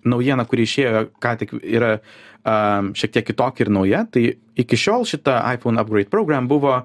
naujiena, 0.07 0.45
kuri 0.47 0.63
išėjo, 0.63 1.07
ką 1.23 1.33
tik 1.41 1.57
yra 1.59 1.97
um, 1.97 2.93
šiek 2.95 3.17
tiek 3.17 3.27
kitokia 3.27 3.65
ir 3.65 3.73
nauja, 3.73 4.05
tai 4.11 4.29
iki 4.59 4.79
šiol 4.79 5.03
šita 5.09 5.41
iPhone 5.55 5.81
Upgrade 5.81 6.11
Program 6.13 6.47
buvo 6.47 6.79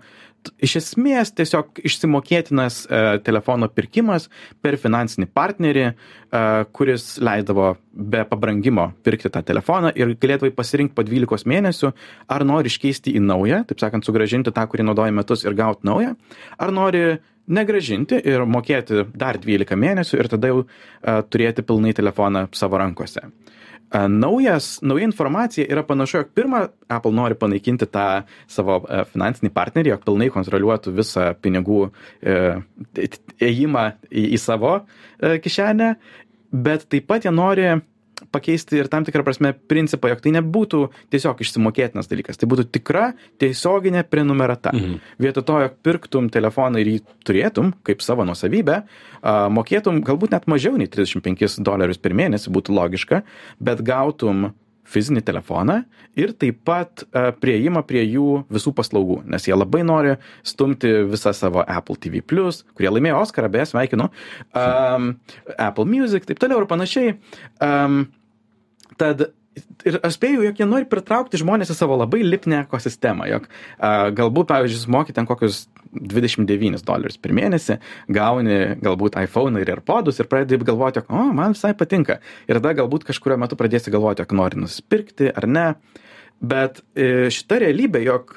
iš 0.63 0.77
esmės 0.81 1.33
tiesiog 1.37 1.81
išsimokėtinas 1.87 2.83
e, 2.87 3.01
telefono 3.27 3.69
pirkimas 3.71 4.29
per 4.65 4.79
finansinį 4.81 5.29
partnerį, 5.35 5.85
e, 5.89 6.43
kuris 6.75 7.17
leisdavo 7.23 7.73
be 7.93 8.25
pabrangimo 8.29 8.89
pirkti 9.05 9.31
tą 9.33 9.43
telefoną 9.47 9.93
ir 9.99 10.15
galėdavai 10.23 10.53
pasirinkti 10.57 10.97
po 10.97 11.05
12 11.07 11.49
mėnesių, 11.53 11.93
ar 12.33 12.47
nori 12.49 12.73
iškeisti 12.73 13.15
į 13.19 13.25
naują, 13.27 13.63
taip 13.69 13.83
sakant, 13.83 14.07
sugražinti 14.09 14.55
tą, 14.55 14.67
kurį 14.71 14.89
naudoji 14.89 15.19
metus 15.19 15.47
ir 15.47 15.59
gauti 15.59 15.87
naują, 15.89 16.17
ar 16.59 16.75
nori 16.75 17.05
negražinti 17.53 18.21
ir 18.29 18.45
mokėti 18.47 19.07
dar 19.19 19.39
12 19.43 19.79
mėnesių 19.79 20.19
ir 20.21 20.29
tada 20.31 20.51
jau 20.53 20.61
uh, 20.63 21.23
turėti 21.27 21.65
pilnai 21.67 21.95
telefoną 21.97 22.47
savo 22.55 22.79
rankose. 22.79 23.25
Naujas, 23.93 24.79
nauja 24.81 25.05
informacija 25.05 25.67
yra 25.69 25.83
panašu, 25.85 26.23
jog 26.23 26.33
pirmą 26.37 26.63
Apple 26.89 27.13
nori 27.13 27.37
panaikinti 27.37 27.89
tą 27.93 28.07
savo 28.49 28.79
uh, 28.81 29.03
finansinį 29.13 29.53
partnerį, 29.53 29.93
jog 29.93 30.05
pilnai 30.07 30.31
kontroliuotų 30.33 30.95
visą 30.97 31.29
pinigų 31.45 31.85
ėjimą 32.23 33.87
į, 34.09 34.25
į 34.33 34.39
savo 34.41 34.75
kišenę, 35.21 35.95
bet 36.53 36.89
taip 36.89 37.09
pat 37.11 37.27
jie 37.27 37.35
nori 37.35 37.69
pakeisti 38.33 38.79
ir 38.81 38.89
tam 38.93 39.07
tikrą 39.07 39.25
prasme 39.27 39.53
principą, 39.69 40.11
jog 40.13 40.23
tai 40.25 40.35
nebūtų 40.39 40.83
tiesiog 41.13 41.43
išsimokėtinas 41.45 42.11
dalykas, 42.11 42.41
tai 42.41 42.49
būtų 42.51 42.69
tikra 42.75 43.11
tiesioginė 43.43 44.05
prenumerata. 44.09 44.73
Mhm. 44.77 45.01
Vietoj 45.23 45.47
to, 45.49 45.59
jog 45.67 45.77
pirktum 45.85 46.31
telefoną 46.33 46.83
ir 46.83 46.93
jį 46.95 46.99
turėtum 47.27 47.73
kaip 47.87 48.05
savo 48.05 48.27
nusavybę, 48.29 48.83
mokėtum 49.55 50.03
galbūt 50.07 50.37
net 50.37 50.49
mažiau 50.51 50.79
nei 50.79 50.91
35 50.91 51.61
dolerius 51.65 52.01
per 52.03 52.17
mėnesį, 52.19 52.53
būtų 52.55 52.77
logiška, 52.79 53.23
bet 53.63 53.85
gautum 53.87 54.53
fizinį 54.89 55.23
telefoną 55.25 55.83
ir 56.19 56.33
taip 56.39 56.63
pat 56.67 57.05
e, 57.05 57.25
prieimą 57.43 57.85
prie 57.89 58.03
jų 58.05 58.43
visų 58.53 58.75
paslaugų, 58.77 59.21
nes 59.31 59.47
jie 59.49 59.55
labai 59.57 59.83
nori 59.87 60.17
stumti 60.47 60.91
visą 61.11 61.33
savo 61.37 61.65
Apple 61.65 61.99
TV, 62.03 62.23
kurie 62.23 62.91
laimėjo 62.91 63.21
Oscarą, 63.23 63.51
beje, 63.53 63.71
sveikinu, 63.73 64.09
um, 64.59 65.13
Apple 65.57 65.87
Music, 65.89 66.27
taip 66.29 66.43
toliau 66.43 66.63
ir 66.63 66.69
panašiai. 66.71 67.15
Um, 67.63 68.05
tad 69.01 69.31
ir 69.89 69.99
aš 70.05 70.17
spėju, 70.17 70.45
jog 70.47 70.61
jie 70.61 70.69
nori 70.69 70.89
pritraukti 70.89 71.41
žmonės 71.41 71.73
į 71.73 71.77
savo 71.77 71.97
labai 72.01 72.23
lipnę 72.25 72.63
ekosistemą, 72.65 73.29
jog 73.31 73.49
a, 73.79 74.11
galbūt, 74.15 74.49
pavyzdžiui, 74.53 74.83
sumoki 74.85 75.17
ten 75.17 75.29
kokius 75.29 75.67
29 75.93 76.85
dolerius 76.89 77.21
per 77.21 77.35
mėnesį, 77.37 77.79
gauni 78.13 78.61
galbūt 78.83 79.19
iPhone 79.23 79.61
ir 79.61 79.75
AirPodus 79.75 80.23
ir 80.23 80.31
pradedi 80.31 80.65
galvoti, 80.69 81.03
jog, 81.03 81.13
o, 81.13 81.29
man 81.37 81.57
visai 81.57 81.75
patinka. 81.79 82.21
Ir 82.49 82.61
tada 82.61 82.77
galbūt 82.81 83.07
kažkurio 83.11 83.39
metu 83.43 83.59
pradėsi 83.61 83.93
galvoti, 83.93 84.25
jog 84.25 84.35
nori 84.39 84.65
nusipirkti 84.65 85.33
ar 85.35 85.49
ne. 85.51 85.69
Bet 86.43 86.81
e, 86.99 87.29
šita 87.31 87.61
realybė, 87.63 88.01
jog 88.03 88.33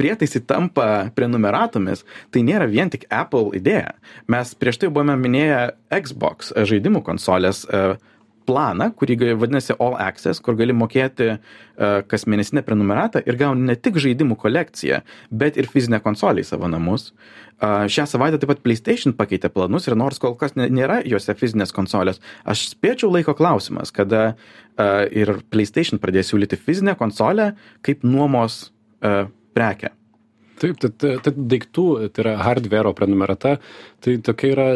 prietaisai 0.00 0.42
tampa 0.48 0.86
prenumeratomis, 1.14 2.02
tai 2.34 2.42
nėra 2.46 2.66
vien 2.70 2.90
tik 2.90 3.06
Apple 3.12 3.54
idėja. 3.54 3.94
Mes 4.32 4.50
prieš 4.58 4.80
tai 4.82 4.90
buvome 4.90 5.14
minėję 5.20 5.60
Xbox 5.94 6.50
žaidimų 6.56 7.04
konsolės 7.06 7.62
uh, 7.68 7.94
planą, 8.46 8.90
kurį 8.96 9.18
vadinasi 9.40 9.76
All 9.82 9.96
Access, 10.00 10.42
kur 10.44 10.56
gali 10.58 10.76
mokėti 10.76 11.32
uh, 11.34 11.40
kas 12.08 12.26
mėnesinę 12.30 12.62
prenumeratą 12.66 13.22
ir 13.26 13.38
gauni 13.40 13.66
ne 13.70 13.76
tik 13.76 13.98
žaidimų 14.02 14.38
kolekciją, 14.40 15.02
bet 15.30 15.58
ir 15.60 15.68
fizinę 15.70 16.00
konsolę 16.04 16.44
į 16.44 16.48
savo 16.50 16.70
namus. 16.70 17.10
Šią 17.56 18.04
savaitę 18.04 18.36
taip 18.36 18.50
pat 18.52 18.58
PlayStation 18.60 19.14
pakeitė 19.16 19.48
planus 19.48 19.86
ir 19.88 19.96
nors 19.96 20.20
kol 20.20 20.34
kas 20.36 20.52
nėra 20.58 20.98
juose 21.08 21.32
fizinės 21.32 21.72
konsolės, 21.72 22.20
aš 22.44 22.66
spėčiau 22.74 23.08
laiko 23.14 23.32
klausimas, 23.36 23.92
kada 23.96 24.34
uh, 24.34 25.04
ir 25.08 25.38
PlayStation 25.52 26.00
pradės 26.02 26.32
siūlyti 26.32 26.60
fizinę 26.60 26.96
konsolę 27.00 27.54
kaip 27.86 28.04
nuomos 28.04 28.66
uh, 29.00 29.30
prekę. 29.56 29.94
Taip, 30.56 30.78
tai, 30.80 30.90
tai, 30.96 31.16
tai 31.20 31.32
daiktų, 31.36 31.86
tai 32.16 32.22
yra 32.24 32.36
hardware 32.40 32.92
prenumerata, 32.96 33.56
tai 34.04 34.16
tokia 34.24 34.52
yra 34.54 34.68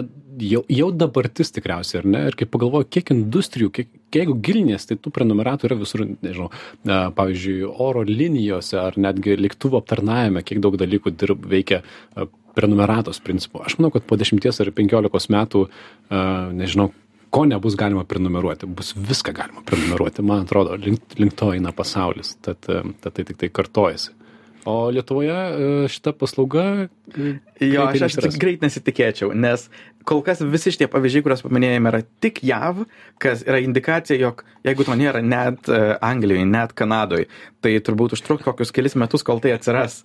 jau, 0.44 0.62
jau 0.68 0.88
dabartis 0.92 1.52
tikriausiai, 1.56 2.02
ar 2.02 2.08
ne? 2.08 2.22
Ir 2.28 2.36
kai 2.38 2.48
pagalvoju, 2.50 2.88
kiek 2.92 3.12
industrijų, 3.14 3.70
kiek, 3.78 3.88
jeigu 4.14 4.36
gilinės, 4.44 4.86
tai 4.88 4.98
tų 5.00 5.12
prenumeratų 5.16 5.70
yra 5.70 5.78
visur, 5.80 6.04
nežinau, 6.20 6.50
pavyzdžiui, 7.16 7.58
oro 7.70 8.04
linijose 8.06 8.78
ar 8.80 8.98
netgi 9.00 9.38
lėktuvo 9.40 9.80
aptarnavime, 9.80 10.44
kiek 10.46 10.62
daug 10.64 10.76
dalykų 10.80 11.14
dirb, 11.16 11.48
veikia 11.50 11.82
prenumeratos 12.56 13.22
principu. 13.24 13.62
Aš 13.64 13.78
manau, 13.78 13.92
kad 13.94 14.06
po 14.06 14.18
10 14.20 14.50
ar 14.50 14.72
15 14.76 15.32
metų, 15.36 15.66
nežinau, 16.60 16.90
ko 17.30 17.44
nebus 17.46 17.76
galima 17.78 18.02
prenumeruoti, 18.04 18.66
bus 18.66 18.92
viską 18.98 19.32
galima 19.36 19.62
prenumeruoti, 19.66 20.24
man 20.26 20.44
atrodo, 20.44 20.74
link, 20.76 21.14
link 21.18 21.36
to 21.38 21.52
eina 21.54 21.72
pasaulis, 21.72 22.34
tad, 22.42 22.58
tad 22.66 23.12
tai 23.14 23.24
tik 23.24 23.38
tai 23.38 23.52
kartojasi. 23.54 24.16
O 24.68 24.90
Lietuvoje 24.92 25.88
šita 25.88 26.12
paslauga. 26.12 26.88
Jo, 27.60 27.90
aš, 27.92 28.16
aš 28.24 28.38
greit 28.40 28.62
nesitikėčiau, 28.64 29.34
nes 29.36 29.66
kol 30.08 30.22
kas 30.24 30.40
visi 30.40 30.72
šitie 30.72 30.88
pavyzdžiai, 30.90 31.24
kuriuos 31.24 31.44
paminėjome, 31.44 31.90
yra 31.92 32.00
tik 32.24 32.40
JAV, 32.46 32.84
kas 33.20 33.44
yra 33.44 33.60
indikacija, 33.60 34.16
jog 34.20 34.44
jeigu 34.66 34.84
to 34.86 34.96
nėra 34.96 35.20
net 35.24 35.68
uh, 35.68 35.94
Anglijoje, 36.04 36.46
net 36.48 36.72
Kanadoje, 36.76 37.28
tai 37.60 37.74
turbūt 37.84 38.14
užtruks 38.16 38.44
kokius 38.46 38.72
kelis 38.72 38.96
metus, 38.98 39.24
kol 39.26 39.40
tai 39.44 39.52
atsiras 39.56 40.00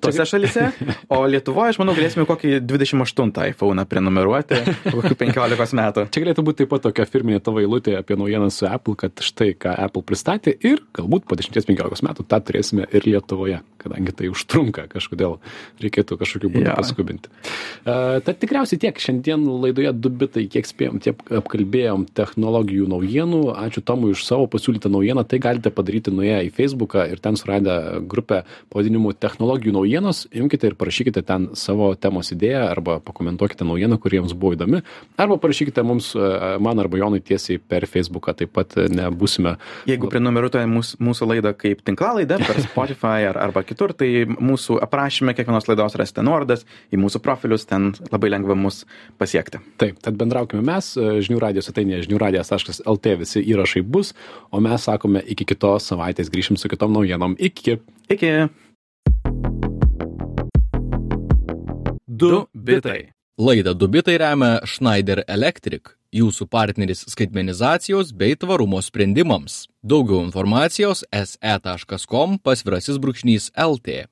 tose 0.00 0.24
šalise. 0.26 0.68
O 1.10 1.20
Lietuvoje, 1.26 1.74
aš 1.74 1.80
manau, 1.82 1.96
galėsime 1.98 2.24
kokį 2.28 2.60
28 2.64 3.50
iPhone 3.50 3.84
prenumeruoti, 3.90 4.60
kokių 4.86 5.16
15 5.18 5.76
metų. 5.80 6.06
Čia 6.14 6.24
galėtų 6.24 6.44
būti 6.46 6.62
taip 6.62 6.72
pat 6.72 6.86
tokia 6.86 7.06
firminė 7.10 7.40
tavo 7.44 7.62
eilutė 7.62 7.96
apie 7.98 8.16
naujieną 8.18 8.50
su 8.54 8.68
Apple, 8.70 8.96
kad 9.00 9.24
štai 9.24 9.52
ką 9.58 9.74
Apple 9.86 10.04
pristatė 10.06 10.54
ir 10.54 10.84
galbūt 10.96 11.26
po 11.28 11.38
10-15 11.40 12.06
metų 12.06 12.26
tą 12.30 12.40
turėsime 12.46 12.86
ir 12.86 13.08
Lietuvoje, 13.08 13.60
kadangi 13.82 14.14
tai 14.16 14.30
užtrunka 14.32 14.86
kažkodėl, 14.92 15.40
reikėtų 15.82 16.20
kažkokiu 16.22 16.52
būdu 16.54 16.70
ja. 16.70 16.78
paskubinti. 16.78 16.99
Uh, 17.80 18.18
tad 18.24 18.38
tikriausiai 18.42 18.80
tiek 18.82 18.98
šiandien 19.00 19.44
laidoje 19.62 19.92
du 19.96 20.12
bitai, 20.22 20.44
kiek 20.52 20.68
spėjom, 20.68 21.00
tiek 21.02 21.20
apkalbėjom 21.40 22.06
technologijų 22.16 22.88
naujienų. 22.92 23.40
Ačiū 23.60 23.82
Tomui 23.86 24.12
už 24.14 24.24
savo 24.26 24.46
pasiūlytą 24.50 24.90
naujieną. 24.92 25.24
Tai 25.28 25.40
galite 25.42 25.72
padaryti 25.74 26.12
nuėję 26.14 26.42
į 26.48 26.52
Facebooką 26.56 27.06
ir 27.12 27.22
ten 27.22 27.38
suradę 27.40 27.76
grupę 28.10 28.42
pavadinimu 28.72 29.14
technologijų 29.16 29.74
naujienos. 29.78 30.26
Imkite 30.36 30.70
ir 30.70 30.76
parašykite 30.80 31.24
ten 31.26 31.50
savo 31.58 31.92
temos 31.94 32.32
idėją 32.34 32.66
arba 32.68 32.98
pakomentuokite 33.04 33.66
naujieną, 33.68 34.00
kuri 34.02 34.20
jums 34.20 34.36
buvo 34.36 34.56
įdomi. 34.58 34.82
Arba 35.20 35.38
parašykite 35.40 35.84
mums, 35.86 36.12
e, 36.14 36.30
man 36.62 36.82
arba 36.82 37.00
Jonui 37.00 37.22
tiesiai 37.24 37.60
per 37.60 37.86
Facebooką. 37.90 38.36
Taip 38.40 38.52
pat 38.56 38.76
nebusime. 38.90 39.56
Jeigu 39.88 40.10
prenumeruotojate 40.12 40.68
mūsų, 40.70 41.00
mūsų 41.02 41.30
laidą 41.32 41.54
kaip 41.56 41.82
tinklalaidą 41.86 42.40
per 42.44 42.60
Spotify 42.64 43.26
ar, 43.30 43.40
arba 43.40 43.64
kitur, 43.66 43.94
tai 43.96 44.26
mūsų 44.28 44.80
aprašyme 44.84 45.34
kiekvienos 45.36 45.68
laidos 45.70 45.96
rasite 45.98 46.24
nuorodas 46.26 46.66
į 46.90 47.00
mūsų 47.00 47.22
profilius, 47.24 47.66
ten 47.70 47.92
labai 48.10 48.32
lengva 48.32 48.56
mus 48.58 48.82
pasiekti. 49.20 49.62
Taip, 49.80 50.00
tad 50.04 50.18
bendraukime 50.20 50.62
mes, 50.66 50.92
e, 50.96 51.20
žinių 51.24 51.40
radijos 51.42 51.70
ateinė 51.72 52.02
žinių 52.06 52.18
radijas.lt 52.22 53.14
visi 53.20 53.44
įrašai 53.52 53.84
bus, 53.86 54.14
o 54.50 54.60
mes 54.60 54.88
sakome 54.88 55.22
iki 55.26 55.46
kitos 55.48 55.90
savaitės 55.92 56.32
grįšim 56.32 56.58
su 56.60 56.70
kitom 56.72 56.92
naujienom. 56.96 57.38
Iki. 57.38 57.78
Iki. 58.10 58.34
Du 62.20 62.44
bitai. 62.52 63.12
Laidą 63.40 63.72
Dubitai 63.74 64.18
remia 64.20 64.58
Schneider 64.68 65.22
Electric, 65.24 65.94
jūsų 66.12 66.44
partneris 66.52 67.06
skaitmenizacijos 67.08 68.10
bei 68.12 68.36
tvarumo 68.36 68.82
sprendimams. 68.84 69.62
Daugiau 69.80 70.20
informacijos 70.26 71.06
se.com 71.08 72.36
pasvirasis 72.44 73.00
brūkšnys 73.00 73.48
LT. 73.56 74.10